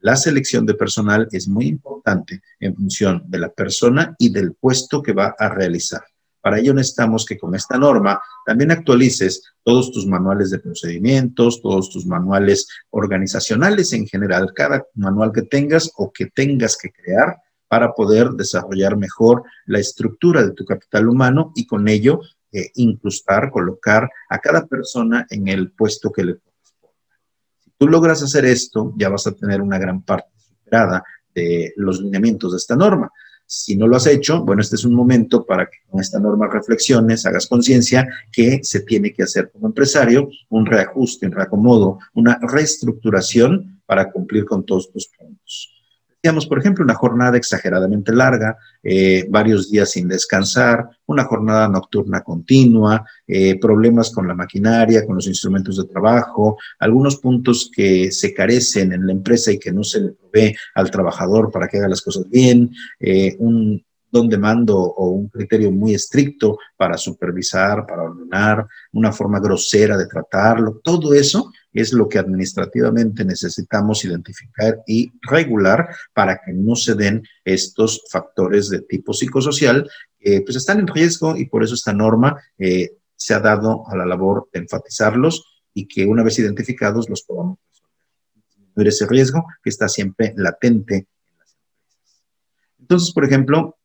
la 0.07 0.15
selección 0.15 0.65
de 0.65 0.73
personal 0.73 1.27
es 1.33 1.49
muy 1.49 1.67
importante 1.67 2.41
en 2.61 2.73
función 2.73 3.23
de 3.27 3.39
la 3.39 3.49
persona 3.49 4.15
y 4.17 4.29
del 4.29 4.53
puesto 4.53 5.03
que 5.03 5.11
va 5.11 5.35
a 5.37 5.49
realizar, 5.49 6.01
Para 6.39 6.59
ello 6.59 6.73
necesitamos 6.73 7.25
que 7.25 7.37
con 7.37 7.53
esta 7.55 7.77
norma 7.77 8.21
también 8.45 8.71
actualices 8.71 9.43
todos 9.63 9.91
tus 9.91 10.07
manuales 10.07 10.49
de 10.49 10.59
procedimientos, 10.59 11.61
todos 11.61 11.89
tus 11.89 12.05
manuales 12.05 12.69
organizacionales 12.89 13.91
en 13.91 14.07
general, 14.07 14.53
cada 14.55 14.85
manual 14.95 15.33
que 15.33 15.41
tengas 15.41 15.91
o 15.97 16.09
que 16.09 16.27
tengas 16.27 16.77
que 16.77 16.89
crear 16.89 17.35
para 17.67 17.93
poder 17.93 18.29
desarrollar 18.29 18.95
mejor 18.95 19.43
la 19.65 19.79
estructura 19.79 20.41
de 20.41 20.53
tu 20.53 20.63
capital 20.63 21.09
humano 21.09 21.51
y 21.53 21.67
con 21.67 21.89
ello 21.89 22.21
eh, 22.53 22.71
incrustar, 22.75 23.51
colocar 23.51 24.09
a 24.29 24.39
cada 24.39 24.65
persona 24.67 25.27
en 25.29 25.49
el 25.49 25.71
puesto 25.71 26.13
que 26.13 26.23
le 26.23 26.35
corresponda. 26.35 26.56
Tú 27.77 27.87
logras 27.87 28.23
hacer 28.23 28.45
esto, 28.45 28.93
ya 28.97 29.09
vas 29.09 29.27
a 29.27 29.33
tener 29.33 29.61
una 29.61 29.77
gran 29.77 30.01
parte 30.01 30.29
superada 30.37 31.03
de 31.33 31.73
los 31.75 32.01
lineamientos 32.01 32.51
de 32.51 32.57
esta 32.57 32.75
norma. 32.75 33.11
Si 33.45 33.77
no 33.77 33.87
lo 33.87 33.95
has 33.95 34.07
hecho, 34.07 34.43
bueno, 34.43 34.61
este 34.61 34.75
es 34.75 34.83
un 34.83 34.93
momento 34.93 35.45
para 35.45 35.67
que 35.67 35.77
con 35.89 36.01
esta 36.01 36.19
norma 36.19 36.47
reflexiones, 36.47 37.25
hagas 37.25 37.47
conciencia 37.47 38.07
que 38.31 38.59
se 38.63 38.81
tiene 38.81 39.13
que 39.13 39.23
hacer 39.23 39.51
como 39.51 39.67
empresario 39.67 40.29
un 40.49 40.65
reajuste, 40.65 41.27
un 41.27 41.31
reacomodo, 41.31 41.99
una 42.13 42.39
reestructuración 42.41 43.81
para 43.85 44.11
cumplir 44.11 44.43
con 44.45 44.65
todos 44.65 44.91
tus 44.91 45.07
puntos. 45.07 45.76
Decíamos, 46.21 46.47
por 46.47 46.59
ejemplo, 46.59 46.83
una 46.83 46.95
jornada 46.95 47.37
exageradamente 47.37 48.11
larga, 48.11 48.57
eh, 48.81 49.27
varios 49.29 49.69
días 49.69 49.91
sin 49.91 50.07
descansar, 50.07 50.89
una 51.05 51.25
jornada 51.25 51.69
nocturna 51.69 52.21
continua, 52.21 53.05
eh, 53.27 53.59
problemas 53.59 54.09
con 54.11 54.27
la 54.27 54.33
maquinaria, 54.33 55.05
con 55.05 55.15
los 55.15 55.27
instrumentos 55.27 55.77
de 55.77 55.85
trabajo, 55.85 56.57
algunos 56.79 57.17
puntos 57.17 57.69
que 57.73 58.11
se 58.11 58.33
carecen 58.33 58.93
en 58.93 59.05
la 59.05 59.11
empresa 59.11 59.51
y 59.51 59.59
que 59.59 59.71
no 59.71 59.83
se 59.83 60.01
le 60.01 60.09
provee 60.13 60.55
al 60.73 60.89
trabajador 60.89 61.51
para 61.51 61.67
que 61.67 61.77
haga 61.77 61.87
las 61.87 62.01
cosas 62.01 62.27
bien, 62.29 62.71
eh, 62.99 63.35
un 63.37 63.85
don 64.09 64.29
de 64.29 64.37
mando 64.37 64.77
o 64.77 65.09
un 65.09 65.27
criterio 65.27 65.71
muy 65.71 65.93
estricto 65.93 66.57
para 66.75 66.97
supervisar, 66.97 67.85
para 67.85 68.03
ordenar, 68.03 68.67
una 68.93 69.11
forma 69.11 69.39
grosera 69.39 69.97
de 69.97 70.07
tratarlo, 70.07 70.79
todo 70.83 71.13
eso 71.13 71.51
es 71.73 71.93
lo 71.93 72.07
que 72.09 72.17
administrativamente 72.17 73.23
necesitamos 73.23 74.03
identificar 74.03 74.81
y 74.87 75.11
regular 75.21 75.87
para 76.13 76.39
que 76.43 76.51
no 76.53 76.75
se 76.75 76.95
den 76.95 77.23
estos 77.43 78.03
factores 78.09 78.69
de 78.69 78.81
tipo 78.81 79.13
psicosocial, 79.13 79.89
que 80.19 80.41
pues 80.41 80.55
están 80.55 80.79
en 80.79 80.87
riesgo 80.87 81.37
y 81.37 81.45
por 81.45 81.63
eso 81.63 81.75
esta 81.75 81.93
norma 81.93 82.41
eh, 82.57 82.97
se 83.15 83.33
ha 83.33 83.39
dado 83.39 83.87
a 83.87 83.95
la 83.95 84.05
labor 84.05 84.49
de 84.53 84.61
enfatizarlos 84.61 85.43
y 85.73 85.87
que 85.87 86.05
una 86.05 86.23
vez 86.23 86.39
identificados 86.39 87.09
los 87.09 87.21
podamos 87.23 87.59
resolver. 87.69 88.87
ese 88.87 89.05
riesgo 89.05 89.45
que 89.61 89.69
está 89.69 89.87
siempre 89.87 90.33
latente 90.35 90.95
en 90.95 91.37
las 91.37 91.53
empresas. 91.53 92.17
Entonces, 92.79 93.13
por 93.13 93.25
ejemplo, 93.25 93.77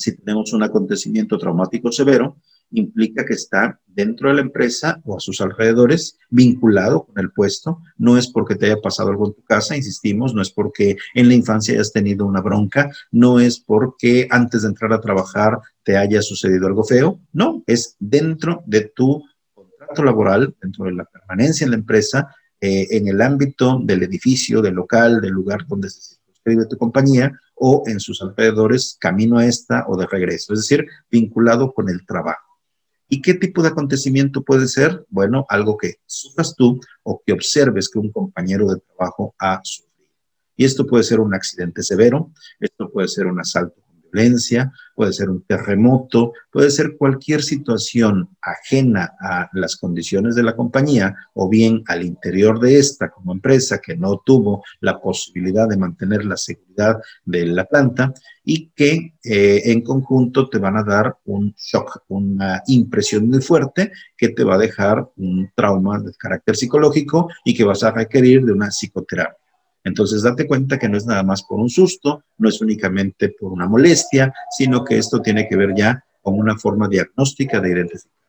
si 0.00 0.16
tenemos 0.16 0.52
un 0.52 0.62
acontecimiento 0.62 1.38
traumático 1.38 1.92
severo, 1.92 2.38
implica 2.72 3.24
que 3.24 3.34
está 3.34 3.80
dentro 3.86 4.28
de 4.28 4.36
la 4.36 4.40
empresa 4.40 5.00
o 5.04 5.16
a 5.16 5.20
sus 5.20 5.40
alrededores, 5.40 6.16
vinculado 6.30 7.04
con 7.04 7.18
el 7.18 7.32
puesto. 7.32 7.82
No 7.98 8.16
es 8.16 8.28
porque 8.28 8.54
te 8.54 8.66
haya 8.66 8.80
pasado 8.80 9.10
algo 9.10 9.26
en 9.26 9.34
tu 9.34 9.42
casa, 9.42 9.76
insistimos, 9.76 10.34
no 10.34 10.40
es 10.40 10.50
porque 10.50 10.96
en 11.14 11.28
la 11.28 11.34
infancia 11.34 11.74
hayas 11.74 11.92
tenido 11.92 12.26
una 12.26 12.40
bronca, 12.40 12.90
no 13.10 13.40
es 13.40 13.60
porque 13.60 14.26
antes 14.30 14.62
de 14.62 14.68
entrar 14.68 14.92
a 14.92 15.00
trabajar 15.00 15.58
te 15.82 15.96
haya 15.96 16.22
sucedido 16.22 16.66
algo 16.66 16.84
feo, 16.84 17.20
no, 17.32 17.62
es 17.66 17.96
dentro 17.98 18.62
de 18.66 18.92
tu 18.94 19.22
contrato 19.52 20.04
laboral, 20.04 20.54
dentro 20.62 20.84
de 20.86 20.92
la 20.92 21.04
permanencia 21.04 21.64
en 21.64 21.72
la 21.72 21.76
empresa, 21.76 22.34
eh, 22.60 22.86
en 22.90 23.08
el 23.08 23.20
ámbito 23.20 23.80
del 23.82 24.02
edificio, 24.02 24.62
del 24.62 24.74
local, 24.74 25.20
del 25.20 25.32
lugar 25.32 25.66
donde 25.66 25.90
se 25.90 26.00
circunscribe 26.02 26.66
tu 26.66 26.76
compañía 26.76 27.38
o 27.62 27.82
en 27.86 28.00
sus 28.00 28.22
alrededores, 28.22 28.96
camino 28.98 29.36
a 29.36 29.44
esta 29.44 29.84
o 29.86 29.96
de 29.96 30.06
regreso, 30.06 30.54
es 30.54 30.60
decir, 30.60 30.86
vinculado 31.10 31.72
con 31.72 31.90
el 31.90 32.06
trabajo. 32.06 32.58
¿Y 33.06 33.20
qué 33.20 33.34
tipo 33.34 33.62
de 33.62 33.68
acontecimiento 33.68 34.42
puede 34.42 34.66
ser? 34.66 35.04
Bueno, 35.10 35.44
algo 35.48 35.76
que 35.76 35.96
sufras 36.06 36.56
tú 36.56 36.80
o 37.02 37.22
que 37.24 37.34
observes 37.34 37.90
que 37.90 37.98
un 37.98 38.10
compañero 38.10 38.66
de 38.68 38.80
trabajo 38.80 39.34
ha 39.38 39.60
sufrido. 39.62 40.08
Y 40.56 40.64
esto 40.64 40.86
puede 40.86 41.04
ser 41.04 41.20
un 41.20 41.34
accidente 41.34 41.82
severo, 41.82 42.32
esto 42.60 42.90
puede 42.90 43.08
ser 43.08 43.26
un 43.26 43.38
asalto 43.38 43.82
violencia, 44.12 44.72
puede 44.94 45.12
ser 45.12 45.30
un 45.30 45.42
terremoto, 45.42 46.32
puede 46.52 46.70
ser 46.70 46.96
cualquier 46.98 47.42
situación 47.42 48.28
ajena 48.42 49.12
a 49.20 49.48
las 49.52 49.76
condiciones 49.76 50.34
de 50.34 50.42
la 50.42 50.54
compañía 50.54 51.14
o 51.34 51.48
bien 51.48 51.82
al 51.86 52.04
interior 52.04 52.60
de 52.60 52.78
esta 52.78 53.10
como 53.10 53.32
empresa 53.32 53.78
que 53.78 53.96
no 53.96 54.22
tuvo 54.24 54.62
la 54.80 55.00
posibilidad 55.00 55.68
de 55.68 55.76
mantener 55.76 56.24
la 56.24 56.36
seguridad 56.36 57.00
de 57.24 57.46
la 57.46 57.64
planta 57.64 58.12
y 58.44 58.70
que 58.76 59.14
eh, 59.24 59.62
en 59.64 59.82
conjunto 59.82 60.48
te 60.48 60.58
van 60.58 60.76
a 60.76 60.84
dar 60.84 61.16
un 61.24 61.54
shock, 61.56 62.04
una 62.08 62.62
impresión 62.66 63.28
muy 63.28 63.40
fuerte 63.40 63.92
que 64.16 64.30
te 64.30 64.44
va 64.44 64.56
a 64.56 64.58
dejar 64.58 65.08
un 65.16 65.50
trauma 65.54 65.98
de 65.98 66.12
carácter 66.14 66.56
psicológico 66.56 67.28
y 67.44 67.54
que 67.54 67.64
vas 67.64 67.82
a 67.82 67.92
requerir 67.92 68.44
de 68.44 68.52
una 68.52 68.68
psicoterapia. 68.68 69.39
Entonces, 69.84 70.22
date 70.22 70.46
cuenta 70.46 70.78
que 70.78 70.88
no 70.88 70.96
es 70.96 71.06
nada 71.06 71.22
más 71.22 71.42
por 71.42 71.58
un 71.58 71.70
susto, 71.70 72.24
no 72.38 72.48
es 72.48 72.60
únicamente 72.60 73.30
por 73.30 73.52
una 73.52 73.66
molestia, 73.66 74.32
sino 74.56 74.84
que 74.84 74.98
esto 74.98 75.22
tiene 75.22 75.48
que 75.48 75.56
ver 75.56 75.74
ya 75.74 76.04
con 76.20 76.38
una 76.38 76.58
forma 76.58 76.88
diagnóstica 76.88 77.60
de 77.60 77.70
identificar. 77.70 78.20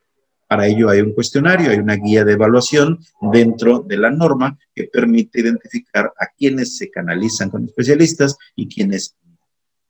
Para 0.47 0.67
ello 0.67 0.89
hay 0.89 1.01
un 1.01 1.13
cuestionario, 1.13 1.71
hay 1.71 1.77
una 1.77 1.95
guía 1.95 2.25
de 2.25 2.33
evaluación 2.33 2.99
dentro 3.31 3.79
de 3.79 3.97
la 3.97 4.11
norma 4.11 4.57
que 4.75 4.85
permite 4.85 5.39
identificar 5.39 6.13
a 6.19 6.27
quienes 6.37 6.77
se 6.77 6.89
canalizan 6.89 7.49
con 7.49 7.65
especialistas 7.65 8.37
y 8.55 8.67
quienes 8.67 9.15
no. 9.23 9.37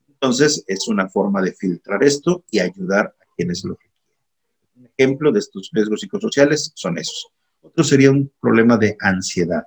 Entonces, 0.08 0.64
es 0.68 0.88
una 0.88 1.10
forma 1.10 1.42
de 1.42 1.54
filtrar 1.54 2.04
esto 2.04 2.44
y 2.52 2.60
ayudar 2.60 3.08
a 3.08 3.26
quienes 3.36 3.64
lo 3.64 3.76
quieren. 3.76 3.98
Un 4.76 4.90
ejemplo 4.98 5.32
de 5.32 5.40
estos 5.40 5.70
riesgos 5.74 6.02
psicosociales 6.02 6.72
son 6.76 6.98
esos. 6.98 7.28
Otro 7.62 7.84
sería 7.84 8.12
un 8.12 8.32
problema 8.40 8.78
de 8.78 8.96
ansiedad 9.00 9.64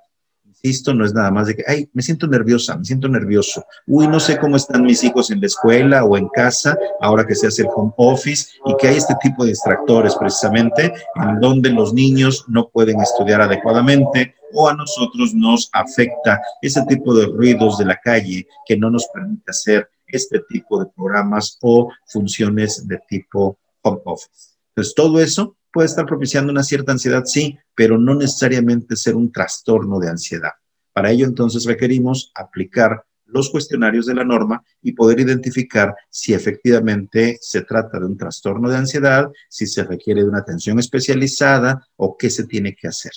esto 0.69 0.93
no 0.93 1.05
es 1.05 1.13
nada 1.13 1.31
más 1.31 1.47
de 1.47 1.55
que, 1.55 1.63
ay, 1.67 1.89
me 1.93 2.01
siento 2.01 2.27
nerviosa, 2.27 2.77
me 2.77 2.85
siento 2.85 3.07
nervioso. 3.07 3.65
Uy, 3.87 4.07
no 4.07 4.19
sé 4.19 4.37
cómo 4.37 4.55
están 4.55 4.83
mis 4.83 5.03
hijos 5.03 5.31
en 5.31 5.41
la 5.41 5.47
escuela 5.47 6.03
o 6.03 6.17
en 6.17 6.27
casa, 6.29 6.77
ahora 7.01 7.25
que 7.25 7.35
se 7.35 7.47
hace 7.47 7.63
el 7.63 7.69
home 7.73 7.93
office 7.97 8.49
y 8.65 8.75
que 8.77 8.87
hay 8.87 8.97
este 8.97 9.15
tipo 9.21 9.43
de 9.43 9.51
distractores 9.51 10.15
precisamente 10.15 10.93
en 11.15 11.39
donde 11.39 11.69
los 11.69 11.93
niños 11.93 12.45
no 12.47 12.69
pueden 12.69 13.01
estudiar 13.01 13.41
adecuadamente 13.41 14.35
o 14.53 14.69
a 14.69 14.73
nosotros 14.73 15.33
nos 15.33 15.69
afecta 15.73 16.41
ese 16.61 16.83
tipo 16.85 17.13
de 17.13 17.25
ruidos 17.25 17.77
de 17.77 17.85
la 17.85 17.99
calle 17.99 18.47
que 18.65 18.77
no 18.77 18.89
nos 18.89 19.07
permite 19.13 19.51
hacer 19.51 19.89
este 20.07 20.39
tipo 20.49 20.79
de 20.79 20.89
programas 20.95 21.57
o 21.61 21.91
funciones 22.05 22.87
de 22.87 22.99
tipo 23.09 23.57
home 23.81 24.01
office. 24.05 24.55
Entonces, 24.69 24.95
todo 24.95 25.19
eso 25.19 25.55
puede 25.75 25.87
estar 25.87 26.05
propiciando 26.05 26.53
una 26.53 26.63
cierta 26.63 26.93
ansiedad, 26.93 27.25
sí, 27.25 27.59
pero 27.75 27.97
no 27.97 28.15
necesariamente 28.15 28.95
ser 28.95 29.13
un 29.13 29.29
trastorno 29.29 29.99
de 29.99 30.07
ansiedad. 30.07 30.51
Para 30.93 31.11
ello, 31.11 31.25
entonces, 31.25 31.65
requerimos 31.65 32.31
aplicar 32.33 33.03
los 33.25 33.49
cuestionarios 33.49 34.05
de 34.05 34.15
la 34.15 34.23
norma 34.23 34.63
y 34.81 34.93
poder 34.93 35.19
identificar 35.19 35.93
si 36.09 36.33
efectivamente 36.33 37.37
se 37.41 37.63
trata 37.63 37.99
de 37.99 38.05
un 38.05 38.15
trastorno 38.15 38.69
de 38.69 38.77
ansiedad, 38.77 39.29
si 39.49 39.67
se 39.67 39.83
requiere 39.83 40.21
de 40.21 40.29
una 40.29 40.39
atención 40.39 40.79
especializada 40.79 41.85
o 41.97 42.15
qué 42.15 42.29
se 42.29 42.47
tiene 42.47 42.73
que 42.73 42.87
hacer. 42.87 43.11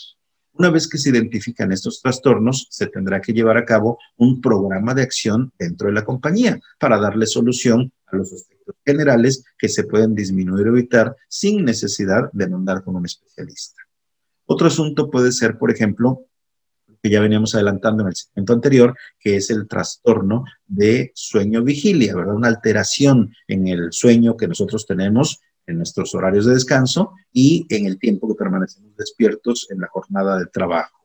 Una 0.55 0.71
vez 0.71 0.89
que 0.89 0.99
se 0.99 1.11
identifican 1.11 1.71
estos 1.71 2.03
trastornos, 2.03 2.67
se 2.71 2.89
tendrá 2.89 3.21
que 3.21 3.33
llevar 3.33 3.57
a 3.57 3.65
cabo 3.65 3.99
un 4.17 4.41
programa 4.41 4.95
de 4.95 5.03
acción 5.03 5.53
dentro 5.57 5.87
de 5.87 5.95
la 5.95 6.05
compañía 6.05 6.59
para 6.81 6.99
darle 6.99 7.27
solución 7.27 7.93
a 8.07 8.17
los 8.17 8.33
generales 8.85 9.45
que 9.59 9.69
se 9.69 9.85
pueden 9.85 10.15
disminuir 10.15 10.67
o 10.67 10.71
evitar 10.71 11.17
sin 11.29 11.65
necesidad 11.65 12.31
de 12.33 12.49
mandar 12.49 12.83
con 12.83 12.97
un 12.97 13.07
especialista. 13.07 13.83
Otro 14.47 14.69
asunto 14.69 15.11
puede 15.11 15.33
ser, 15.33 15.59
por 15.59 15.71
ejemplo, 15.71 16.27
que 17.03 17.11
ya 17.11 17.21
veníamos 17.21 17.55
adelantando 17.55 18.03
en 18.03 18.09
el 18.09 18.17
segmento 18.17 18.53
anterior, 18.53 18.97
que 19.21 19.37
es 19.37 19.51
el 19.51 19.69
trastorno 19.69 20.45
de 20.67 21.13
sueño-vigilia, 21.15 22.15
¿verdad? 22.15 22.35
Una 22.35 22.49
alteración 22.49 23.33
en 23.47 23.69
el 23.69 23.93
sueño 23.93 24.37
que 24.37 24.49
nosotros 24.49 24.87
tenemos 24.87 25.41
en 25.67 25.77
nuestros 25.77 26.15
horarios 26.15 26.47
de 26.47 26.55
descanso 26.55 27.13
y 27.33 27.67
en 27.69 27.87
el 27.87 27.99
tiempo 27.99 28.27
que 28.27 28.35
permanecemos 28.35 28.97
despiertos 28.97 29.69
en 29.71 29.81
la 29.81 29.89
jornada 29.89 30.39
de 30.39 30.47
trabajo 30.47 30.98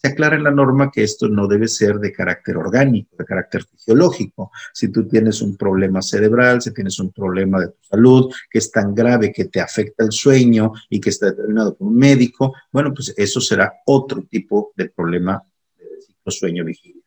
se 0.00 0.08
aclara 0.08 0.36
en 0.36 0.44
la 0.44 0.50
norma 0.50 0.90
que 0.90 1.02
esto 1.02 1.28
no 1.28 1.46
debe 1.46 1.68
ser 1.68 1.96
de 1.96 2.12
carácter 2.12 2.56
orgánico, 2.56 3.16
de 3.18 3.24
carácter 3.24 3.64
fisiológico. 3.64 4.50
Si 4.72 4.88
tú 4.88 5.06
tienes 5.06 5.42
un 5.42 5.56
problema 5.56 6.00
cerebral, 6.00 6.62
si 6.62 6.72
tienes 6.72 6.98
un 7.00 7.12
problema 7.12 7.60
de 7.60 7.68
tu 7.68 7.82
salud 7.82 8.32
que 8.50 8.58
es 8.58 8.70
tan 8.70 8.94
grave 8.94 9.30
que 9.30 9.46
te 9.46 9.60
afecta 9.60 10.04
el 10.04 10.12
sueño 10.12 10.72
y 10.88 11.00
que 11.00 11.10
está 11.10 11.26
determinado 11.26 11.76
por 11.76 11.88
un 11.88 11.96
médico, 11.96 12.54
bueno, 12.72 12.94
pues 12.94 13.12
eso 13.16 13.40
será 13.40 13.74
otro 13.84 14.22
tipo 14.22 14.72
de 14.74 14.88
problema 14.88 15.42
de 15.76 16.00
ciclo 16.00 16.32
sueño 16.32 16.64
vigilia. 16.64 16.99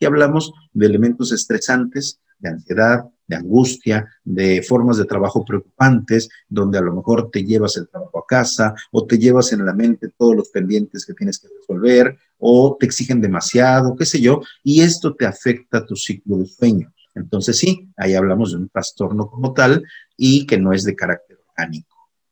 Aquí 0.00 0.06
hablamos 0.06 0.54
de 0.72 0.86
elementos 0.86 1.30
estresantes, 1.30 2.20
de 2.38 2.48
ansiedad, 2.48 3.04
de 3.26 3.36
angustia, 3.36 4.08
de 4.24 4.62
formas 4.62 4.96
de 4.96 5.04
trabajo 5.04 5.44
preocupantes, 5.44 6.30
donde 6.48 6.78
a 6.78 6.80
lo 6.80 6.94
mejor 6.94 7.30
te 7.30 7.44
llevas 7.44 7.76
el 7.76 7.86
trabajo 7.86 8.18
a 8.18 8.26
casa 8.26 8.74
o 8.92 9.06
te 9.06 9.18
llevas 9.18 9.52
en 9.52 9.66
la 9.66 9.74
mente 9.74 10.08
todos 10.16 10.34
los 10.34 10.48
pendientes 10.48 11.04
que 11.04 11.12
tienes 11.12 11.38
que 11.38 11.48
resolver 11.54 12.16
o 12.38 12.78
te 12.80 12.86
exigen 12.86 13.20
demasiado, 13.20 13.94
qué 13.94 14.06
sé 14.06 14.22
yo, 14.22 14.40
y 14.64 14.80
esto 14.80 15.14
te 15.14 15.26
afecta 15.26 15.84
tu 15.84 15.94
ciclo 15.96 16.38
de 16.38 16.46
sueño. 16.46 16.90
Entonces 17.14 17.58
sí, 17.58 17.90
ahí 17.98 18.14
hablamos 18.14 18.52
de 18.52 18.56
un 18.56 18.70
trastorno 18.70 19.28
como 19.28 19.52
tal 19.52 19.84
y 20.16 20.46
que 20.46 20.56
no 20.56 20.72
es 20.72 20.84
de 20.84 20.96
carácter 20.96 21.40
orgánico. 21.46 21.89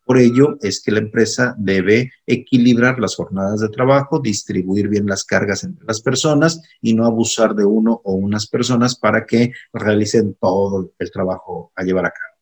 Por 0.09 0.17
ello 0.17 0.57
es 0.63 0.83
que 0.83 0.91
la 0.91 1.01
empresa 1.01 1.55
debe 1.59 2.11
equilibrar 2.27 2.99
las 2.99 3.15
jornadas 3.15 3.61
de 3.61 3.69
trabajo, 3.69 4.21
distribuir 4.21 4.89
bien 4.89 5.05
las 5.05 5.23
cargas 5.23 5.65
entre 5.65 5.85
las 5.85 6.01
personas 6.01 6.63
y 6.81 6.95
no 6.95 7.05
abusar 7.05 7.55
de 7.55 7.67
uno 7.67 8.01
o 8.05 8.15
unas 8.15 8.47
personas 8.47 8.99
para 8.99 9.27
que 9.27 9.53
realicen 9.71 10.35
todo 10.41 10.93
el 10.99 11.11
trabajo 11.11 11.73
a 11.75 11.83
llevar 11.83 12.07
a 12.07 12.13
cabo. 12.13 12.39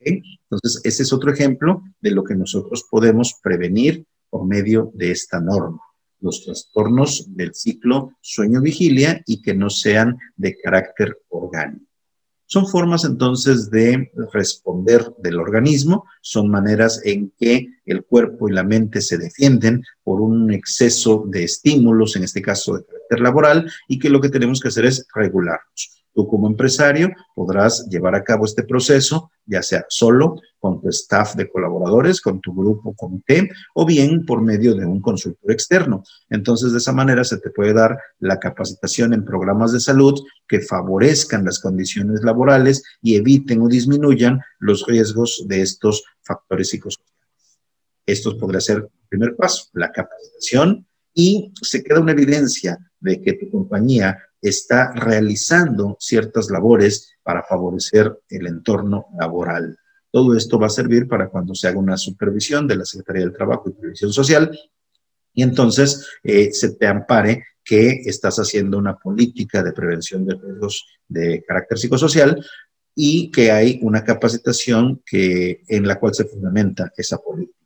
Entonces, 0.00 0.80
ese 0.82 1.02
es 1.02 1.12
otro 1.12 1.30
ejemplo 1.30 1.82
de 2.00 2.10
lo 2.12 2.24
que 2.24 2.34
nosotros 2.34 2.86
podemos 2.90 3.38
prevenir 3.42 4.06
por 4.30 4.46
medio 4.46 4.90
de 4.94 5.10
esta 5.10 5.42
norma 5.42 5.82
los 6.20 6.42
trastornos 6.42 7.26
del 7.36 7.54
ciclo 7.54 8.12
sueño-vigilia 8.22 9.22
y 9.26 9.42
que 9.42 9.52
no 9.52 9.68
sean 9.68 10.18
de 10.36 10.56
carácter 10.56 11.18
orgánico. 11.28 11.89
Son 12.52 12.66
formas 12.66 13.04
entonces 13.04 13.70
de 13.70 14.10
responder 14.32 15.14
del 15.18 15.38
organismo, 15.38 16.06
son 16.20 16.50
maneras 16.50 17.00
en 17.04 17.32
que 17.38 17.68
el 17.86 18.02
cuerpo 18.02 18.48
y 18.48 18.52
la 18.52 18.64
mente 18.64 19.00
se 19.02 19.18
defienden 19.18 19.84
por 20.02 20.20
un 20.20 20.52
exceso 20.52 21.26
de 21.28 21.44
estímulos, 21.44 22.16
en 22.16 22.24
este 22.24 22.42
caso 22.42 22.74
de 22.74 22.84
carácter 22.84 23.20
laboral, 23.20 23.72
y 23.86 24.00
que 24.00 24.10
lo 24.10 24.20
que 24.20 24.30
tenemos 24.30 24.58
que 24.58 24.66
hacer 24.66 24.84
es 24.84 25.06
regularlos. 25.14 25.99
Tú 26.12 26.26
como 26.26 26.48
empresario 26.48 27.10
podrás 27.34 27.86
llevar 27.88 28.14
a 28.14 28.24
cabo 28.24 28.44
este 28.44 28.64
proceso, 28.64 29.30
ya 29.46 29.62
sea 29.62 29.86
solo, 29.88 30.36
con 30.58 30.80
tu 30.80 30.88
staff 30.88 31.34
de 31.36 31.48
colaboradores, 31.48 32.20
con 32.20 32.40
tu 32.40 32.54
grupo 32.54 32.94
comité, 32.94 33.48
o 33.74 33.86
bien 33.86 34.26
por 34.26 34.42
medio 34.42 34.74
de 34.74 34.84
un 34.84 35.00
consultor 35.00 35.52
externo. 35.52 36.02
Entonces, 36.28 36.72
de 36.72 36.78
esa 36.78 36.92
manera 36.92 37.24
se 37.24 37.38
te 37.38 37.50
puede 37.50 37.72
dar 37.72 37.96
la 38.18 38.38
capacitación 38.38 39.14
en 39.14 39.24
programas 39.24 39.72
de 39.72 39.80
salud 39.80 40.20
que 40.48 40.60
favorezcan 40.60 41.44
las 41.44 41.60
condiciones 41.60 42.22
laborales 42.22 42.82
y 43.00 43.16
eviten 43.16 43.62
o 43.62 43.68
disminuyan 43.68 44.40
los 44.58 44.86
riesgos 44.86 45.44
de 45.46 45.62
estos 45.62 46.04
factores 46.22 46.70
psicosociales. 46.70 47.10
Esto 48.04 48.36
podría 48.36 48.60
ser 48.60 48.76
el 48.78 48.88
primer 49.08 49.36
paso, 49.36 49.68
la 49.72 49.92
capacitación, 49.92 50.86
y 51.14 51.52
se 51.60 51.82
queda 51.82 52.00
una 52.00 52.12
evidencia 52.12 52.78
de 53.00 53.20
que 53.20 53.32
tu 53.34 53.50
compañía 53.50 54.18
está 54.40 54.92
realizando 54.92 55.96
ciertas 56.00 56.50
labores 56.50 57.16
para 57.22 57.42
favorecer 57.42 58.20
el 58.28 58.46
entorno 58.46 59.06
laboral. 59.18 59.78
Todo 60.10 60.36
esto 60.36 60.58
va 60.58 60.66
a 60.66 60.70
servir 60.70 61.06
para 61.06 61.28
cuando 61.28 61.54
se 61.54 61.68
haga 61.68 61.78
una 61.78 61.96
supervisión 61.96 62.66
de 62.66 62.76
la 62.76 62.84
Secretaría 62.84 63.22
del 63.22 63.36
Trabajo 63.36 63.68
y 63.68 63.72
Previsión 63.72 64.12
Social 64.12 64.58
y 65.32 65.42
entonces 65.42 66.06
eh, 66.22 66.52
se 66.52 66.74
te 66.74 66.86
ampare 66.86 67.44
que 67.64 68.02
estás 68.04 68.38
haciendo 68.38 68.78
una 68.78 68.96
política 68.96 69.62
de 69.62 69.72
prevención 69.72 70.24
de 70.24 70.34
riesgos 70.34 70.86
de 71.06 71.44
carácter 71.46 71.78
psicosocial 71.78 72.44
y 72.94 73.30
que 73.30 73.52
hay 73.52 73.78
una 73.82 74.04
capacitación 74.04 75.02
que, 75.06 75.62
en 75.68 75.86
la 75.86 75.98
cual 75.98 76.14
se 76.14 76.24
fundamenta 76.24 76.92
esa 76.96 77.18
política. 77.18 77.59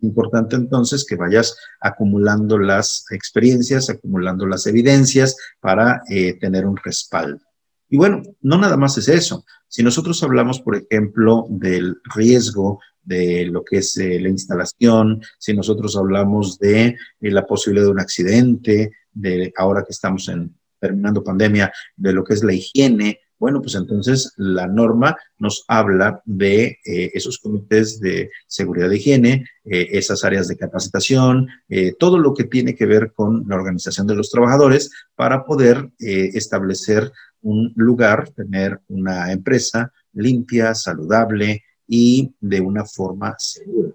Importante 0.00 0.56
entonces 0.56 1.04
que 1.04 1.16
vayas 1.16 1.56
acumulando 1.80 2.58
las 2.58 3.06
experiencias, 3.10 3.88
acumulando 3.88 4.46
las 4.46 4.66
evidencias 4.66 5.36
para 5.60 6.02
eh, 6.10 6.34
tener 6.38 6.66
un 6.66 6.76
respaldo. 6.76 7.40
Y 7.88 7.96
bueno, 7.96 8.22
no 8.42 8.58
nada 8.58 8.76
más 8.76 8.98
es 8.98 9.08
eso. 9.08 9.44
Si 9.68 9.82
nosotros 9.82 10.22
hablamos, 10.22 10.60
por 10.60 10.76
ejemplo, 10.76 11.46
del 11.48 11.96
riesgo 12.14 12.80
de 13.02 13.46
lo 13.46 13.64
que 13.64 13.78
es 13.78 13.96
eh, 13.96 14.18
la 14.20 14.28
instalación, 14.28 15.22
si 15.38 15.54
nosotros 15.54 15.96
hablamos 15.96 16.58
de 16.58 16.86
eh, 16.86 16.96
la 17.20 17.46
posibilidad 17.46 17.86
de 17.86 17.92
un 17.92 18.00
accidente, 18.00 18.92
de 19.12 19.52
ahora 19.56 19.84
que 19.84 19.92
estamos 19.92 20.28
en, 20.28 20.54
terminando 20.80 21.22
pandemia, 21.22 21.72
de 21.96 22.12
lo 22.12 22.24
que 22.24 22.34
es 22.34 22.42
la 22.42 22.52
higiene, 22.52 23.20
bueno, 23.38 23.60
pues 23.60 23.74
entonces 23.74 24.32
la 24.36 24.66
norma 24.66 25.16
nos 25.38 25.64
habla 25.68 26.22
de 26.24 26.78
eh, 26.84 27.10
esos 27.12 27.38
comités 27.38 28.00
de 28.00 28.30
seguridad 28.46 28.88
de 28.88 28.96
higiene, 28.96 29.46
eh, 29.64 29.88
esas 29.92 30.24
áreas 30.24 30.48
de 30.48 30.56
capacitación, 30.56 31.48
eh, 31.68 31.94
todo 31.98 32.18
lo 32.18 32.32
que 32.32 32.44
tiene 32.44 32.74
que 32.74 32.86
ver 32.86 33.12
con 33.12 33.44
la 33.46 33.56
organización 33.56 34.06
de 34.06 34.14
los 34.14 34.30
trabajadores 34.30 34.90
para 35.14 35.44
poder 35.44 35.90
establecer 35.98 37.12
un 37.42 37.72
lugar, 37.76 38.30
tener 38.30 38.80
una 38.88 39.30
empresa 39.32 39.92
limpia, 40.12 40.74
saludable 40.74 41.64
y 41.86 42.34
de 42.40 42.60
una 42.60 42.84
forma 42.84 43.34
segura. 43.38 43.92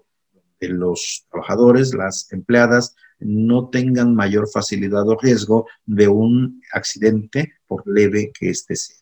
Los 0.60 1.26
trabajadores, 1.28 1.92
las 1.92 2.32
empleadas, 2.32 2.94
no 3.18 3.68
tengan 3.68 4.14
mayor 4.14 4.48
facilidad 4.48 5.08
o 5.08 5.18
riesgo 5.18 5.66
de 5.84 6.06
un 6.06 6.62
accidente, 6.72 7.54
por 7.66 7.82
leve 7.86 8.32
que 8.32 8.50
éste 8.50 8.76
sea 8.76 9.01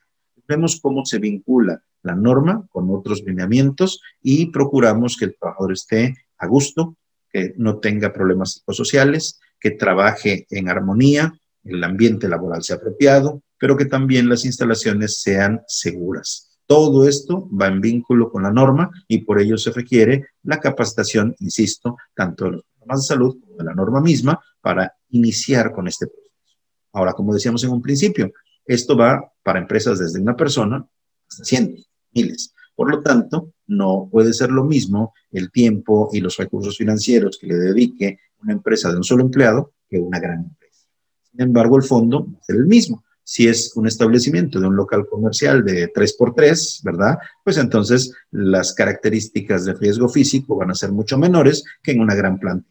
vemos 0.51 0.81
cómo 0.81 1.05
se 1.07 1.19
vincula 1.19 1.83
la 2.03 2.15
norma 2.15 2.67
con 2.71 2.91
otros 2.91 3.23
lineamientos 3.25 4.01
y 4.21 4.47
procuramos 4.47 5.17
que 5.17 5.27
el 5.27 5.37
trabajador 5.39 5.73
esté 5.73 6.17
a 6.39 6.47
gusto, 6.47 6.97
que 7.33 7.55
no 7.57 7.79
tenga 7.79 8.13
problemas 8.13 8.55
psicosociales, 8.55 9.39
que 9.61 9.71
trabaje 9.71 10.47
en 10.51 10.69
armonía, 10.69 11.33
el 11.63 11.85
ambiente 11.85 12.29
laboral 12.29 12.63
sea 12.63 12.77
apropiado, 12.77 13.43
pero 13.59 13.77
que 13.77 13.85
también 13.85 14.29
las 14.29 14.45
instalaciones 14.45 15.21
sean 15.21 15.61
seguras. 15.69 16.59
Todo 16.67 17.07
esto 17.07 17.49
va 17.55 17.69
en 17.69 17.81
vínculo 17.81 18.31
con 18.31 18.43
la 18.43 18.53
norma 18.53 18.91
y 19.07 19.19
por 19.19 19.41
ello 19.41 19.57
se 19.57 19.71
requiere 19.71 20.27
la 20.43 20.59
capacitación, 20.59 21.37
insisto, 21.39 21.97
tanto 22.15 22.47
de 22.47 22.51
los 22.53 22.63
programas 22.65 23.03
de 23.03 23.07
salud 23.07 23.37
como 23.41 23.57
de 23.57 23.65
la 23.65 23.75
norma 23.75 24.01
misma 24.01 24.41
para 24.61 24.93
iniciar 25.11 25.73
con 25.73 25.87
este 25.87 26.07
proceso. 26.07 26.59
Ahora, 26.93 27.13
como 27.13 27.35
decíamos 27.35 27.63
en 27.63 27.71
un 27.71 27.83
principio, 27.83 28.33
esto 28.75 28.97
va 28.97 29.33
para 29.43 29.59
empresas 29.59 29.99
desde 29.99 30.21
una 30.21 30.37
persona 30.37 30.87
hasta 31.29 31.45
cientos, 31.45 31.91
miles. 32.13 32.55
Por 32.75 32.91
lo 32.91 33.03
tanto, 33.03 33.53
no 33.67 34.09
puede 34.11 34.33
ser 34.33 34.51
lo 34.51 34.65
mismo 34.65 35.13
el 35.33 35.51
tiempo 35.51 36.09
y 36.13 36.21
los 36.21 36.37
recursos 36.37 36.77
financieros 36.77 37.39
que 37.41 37.49
le 37.49 37.57
dedique 37.57 38.19
una 38.43 38.53
empresa 38.53 38.91
de 38.91 38.97
un 38.97 39.05
solo 39.05 39.25
empleado 39.25 39.73
que 39.89 39.99
una 39.99 40.21
gran 40.21 40.45
empresa. 40.45 40.87
Sin 41.31 41.41
embargo, 41.41 41.77
el 41.77 41.83
fondo 41.83 42.27
va 42.27 42.39
a 42.39 42.45
ser 42.45 42.57
el 42.57 42.67
mismo. 42.67 43.05
Si 43.25 43.49
es 43.49 43.77
un 43.77 43.87
establecimiento 43.87 44.61
de 44.61 44.67
un 44.67 44.77
local 44.77 45.07
comercial 45.09 45.65
de 45.65 45.93
3x3, 45.93 46.83
¿verdad? 46.85 47.19
Pues 47.45 47.59
entonces 47.59 48.13
las 48.31 48.73
características 48.73 49.65
de 49.65 49.75
riesgo 49.75 50.09
físico 50.09 50.57
van 50.57 50.71
a 50.71 50.75
ser 50.75 50.91
mucho 50.93 51.19
menores 51.19 51.65
que 51.83 51.93
en 51.93 52.01
una 52.01 52.15
gran 52.15 52.39
planta 52.39 52.69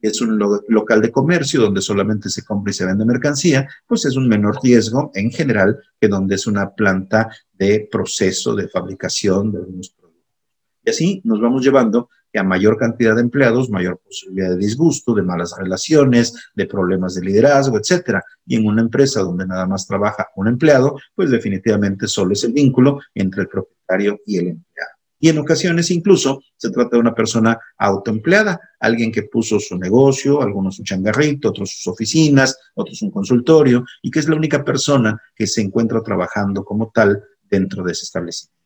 es 0.00 0.20
un 0.20 0.38
local 0.68 1.02
de 1.02 1.12
comercio 1.12 1.60
donde 1.60 1.80
solamente 1.80 2.28
se 2.28 2.44
compra 2.44 2.70
y 2.70 2.74
se 2.74 2.86
vende 2.86 3.04
mercancía, 3.04 3.68
pues 3.86 4.04
es 4.04 4.16
un 4.16 4.28
menor 4.28 4.58
riesgo 4.62 5.10
en 5.14 5.30
general 5.30 5.78
que 6.00 6.08
donde 6.08 6.36
es 6.36 6.46
una 6.46 6.70
planta 6.74 7.28
de 7.52 7.88
proceso 7.90 8.54
de 8.54 8.68
fabricación 8.68 9.52
de 9.52 9.58
algunos 9.58 9.90
productos. 9.90 10.26
Y 10.84 10.90
así 10.90 11.20
nos 11.24 11.40
vamos 11.40 11.64
llevando 11.64 12.08
a 12.38 12.42
mayor 12.42 12.76
cantidad 12.78 13.14
de 13.14 13.22
empleados, 13.22 13.70
mayor 13.70 13.98
posibilidad 13.98 14.50
de 14.50 14.56
disgusto, 14.56 15.14
de 15.14 15.22
malas 15.22 15.54
relaciones, 15.58 16.50
de 16.54 16.66
problemas 16.66 17.14
de 17.14 17.22
liderazgo, 17.22 17.78
etcétera. 17.78 18.24
Y 18.46 18.56
en 18.56 18.66
una 18.66 18.82
empresa 18.82 19.20
donde 19.20 19.46
nada 19.46 19.66
más 19.66 19.86
trabaja 19.86 20.28
un 20.36 20.48
empleado, 20.48 20.98
pues 21.14 21.30
definitivamente 21.30 22.06
solo 22.06 22.32
es 22.32 22.44
el 22.44 22.52
vínculo 22.52 23.00
entre 23.14 23.42
el 23.42 23.48
propietario 23.48 24.20
y 24.26 24.38
el 24.38 24.48
empleado. 24.48 24.97
Y 25.20 25.28
en 25.28 25.38
ocasiones 25.38 25.90
incluso 25.90 26.42
se 26.56 26.70
trata 26.70 26.90
de 26.96 27.00
una 27.00 27.14
persona 27.14 27.58
autoempleada, 27.76 28.60
alguien 28.78 29.10
que 29.10 29.24
puso 29.24 29.58
su 29.58 29.76
negocio, 29.76 30.40
algunos 30.40 30.76
su 30.76 30.84
changarrito, 30.84 31.48
otros 31.48 31.70
sus 31.70 31.88
oficinas, 31.88 32.56
otros 32.74 33.02
un 33.02 33.10
consultorio, 33.10 33.84
y 34.02 34.10
que 34.10 34.20
es 34.20 34.28
la 34.28 34.36
única 34.36 34.64
persona 34.64 35.20
que 35.34 35.46
se 35.46 35.60
encuentra 35.60 36.02
trabajando 36.02 36.64
como 36.64 36.90
tal 36.94 37.22
dentro 37.42 37.82
de 37.82 37.92
ese 37.92 38.04
establecimiento. 38.04 38.58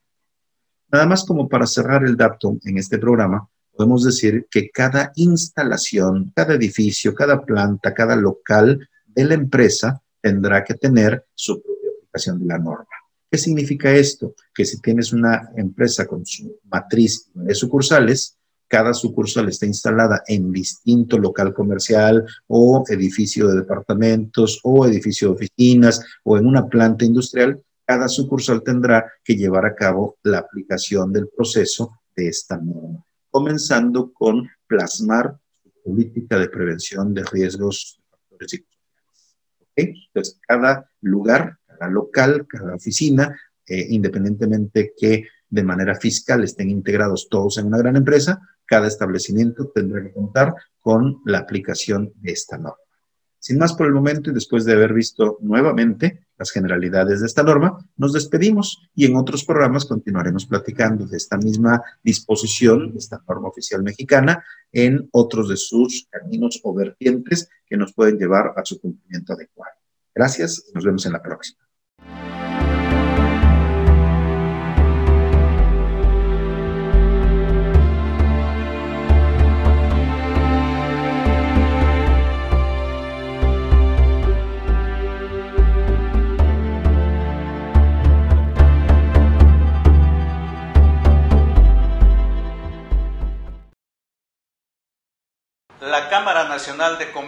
Nada 0.91 1.07
más 1.07 1.25
como 1.25 1.49
para 1.49 1.67
cerrar 1.67 2.05
el 2.05 2.17
dato 2.17 2.59
en 2.65 2.77
este 2.77 2.99
programa, 2.99 3.49
podemos 3.75 4.05
decir 4.05 4.47
que 4.51 4.69
cada 4.71 5.13
instalación, 5.17 6.33
cada 6.37 6.55
edificio, 6.55 7.15
cada 7.15 7.43
planta, 7.43 7.95
cada 7.95 8.15
local 8.15 8.87
de 9.07 9.25
la 9.25 9.35
empresa 9.35 10.03
tendrá 10.21 10.63
que 10.63 10.75
tener 10.75 11.27
su 11.35 11.63
propia 11.63 11.91
aplicación 11.97 12.39
de 12.41 12.47
la 12.47 12.59
norma. 12.59 13.02
¿Qué 13.33 13.39
significa 13.39 13.91
esto? 13.91 14.35
Que 14.55 14.67
si 14.67 14.79
tienes 14.83 15.11
una 15.11 15.49
empresa 15.57 16.07
con 16.07 16.27
su 16.27 16.59
matriz 16.71 17.31
de 17.33 17.55
sucursales, 17.55 18.37
cada 18.69 18.93
sucursal 18.93 19.49
está 19.49 19.65
instalada 19.65 20.23
en 20.27 20.53
distinto 20.53 21.17
local 21.19 21.55
comercial 21.55 22.27
o 22.47 22.85
edificio 22.91 23.49
de 23.49 23.61
departamentos 23.61 24.61
o 24.65 24.85
edificio 24.85 25.29
de 25.29 25.35
oficinas 25.37 26.05
o 26.25 26.37
en 26.37 26.45
una 26.45 26.69
planta 26.69 27.07
industrial, 27.07 27.59
cada 27.87 28.07
sucursal 28.07 28.63
tendrá 28.63 29.11
que 29.25 29.35
llevar 29.35 29.65
a 29.65 29.75
cabo 29.75 30.19
la 30.25 30.41
aplicación 30.41 31.11
del 31.11 31.29
proceso 31.35 32.01
de 32.15 32.29
esta 32.29 32.59
norma, 32.59 33.03
comenzando 33.31 34.13
con 34.13 34.47
plasmar 34.67 35.39
su 35.63 35.71
política 35.83 36.39
de 36.39 36.51
prevención 36.51 37.15
de 37.15 37.25
riesgos 37.25 37.99
psicosociales. 38.29 38.69
Entonces, 39.75 40.39
cada 40.47 40.87
lugar 41.01 41.59
local, 41.89 42.47
cada 42.49 42.75
oficina, 42.75 43.39
eh, 43.67 43.87
independientemente 43.91 44.93
que 44.97 45.27
de 45.49 45.63
manera 45.63 45.95
fiscal 45.95 46.43
estén 46.45 46.71
integrados 46.71 47.29
todos 47.29 47.59
en 47.59 47.67
una 47.67 47.79
gran 47.79 47.97
empresa, 47.97 48.41
cada 48.67 48.89
establecimiento 48.89 49.71
tendrá 49.75 50.03
que 50.03 50.13
contar 50.13 50.55
con 50.81 51.21
la 51.27 51.39
aplicación 51.39 52.13
de 52.17 52.33
esta 52.33 52.57
norma. 52.57 52.77
Sin 53.39 53.59
más 53.59 53.73
por 53.73 53.87
el 53.87 53.93
momento 53.93 54.31
y 54.31 54.35
después 54.35 54.65
de 54.65 54.73
haber 54.73 54.95
visto 54.95 55.37
nuevamente 55.41 56.27
las 56.39 56.53
generalidades 56.53 57.21
de 57.21 57.27
esta 57.27 57.43
norma, 57.43 57.77
nos 57.97 58.13
despedimos 58.13 58.89
y 58.95 59.05
en 59.05 59.17
otros 59.17 59.45
programas 59.45 59.85
continuaremos 59.85 60.47
platicando 60.47 61.07
de 61.07 61.17
esta 61.17 61.37
misma 61.39 61.83
disposición, 62.05 62.93
de 62.93 62.99
esta 62.99 63.21
norma 63.29 63.49
oficial 63.49 63.83
mexicana, 63.83 64.45
en 64.71 65.09
otros 65.11 65.49
de 65.49 65.57
sus 65.57 66.07
caminos 66.09 66.61
o 66.63 66.73
vertientes 66.73 67.49
que 67.67 67.77
nos 67.77 67.93
pueden 67.93 68.17
llevar 68.17 68.55
a 68.57 68.65
su 68.65 68.81
cumplimiento 68.81 69.33
adecuado. 69.33 69.75
Gracias, 70.15 70.71
nos 70.73 70.85
vemos 70.85 71.05
en 71.07 71.13
la 71.13 71.23
próxima. 71.23 71.62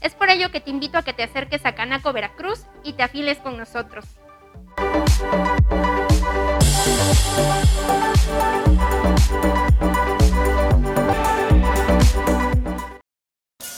Es 0.00 0.14
por 0.14 0.30
ello 0.30 0.50
que 0.50 0.60
te 0.60 0.70
invito 0.70 0.96
a 0.98 1.02
que 1.02 1.12
te 1.12 1.24
acerques 1.24 1.66
a 1.66 1.74
Canaco 1.74 2.12
Veracruz 2.12 2.60
y 2.84 2.92
te 2.92 3.02
afiles 3.02 3.38
con 3.38 3.56
nosotros. 3.56 4.04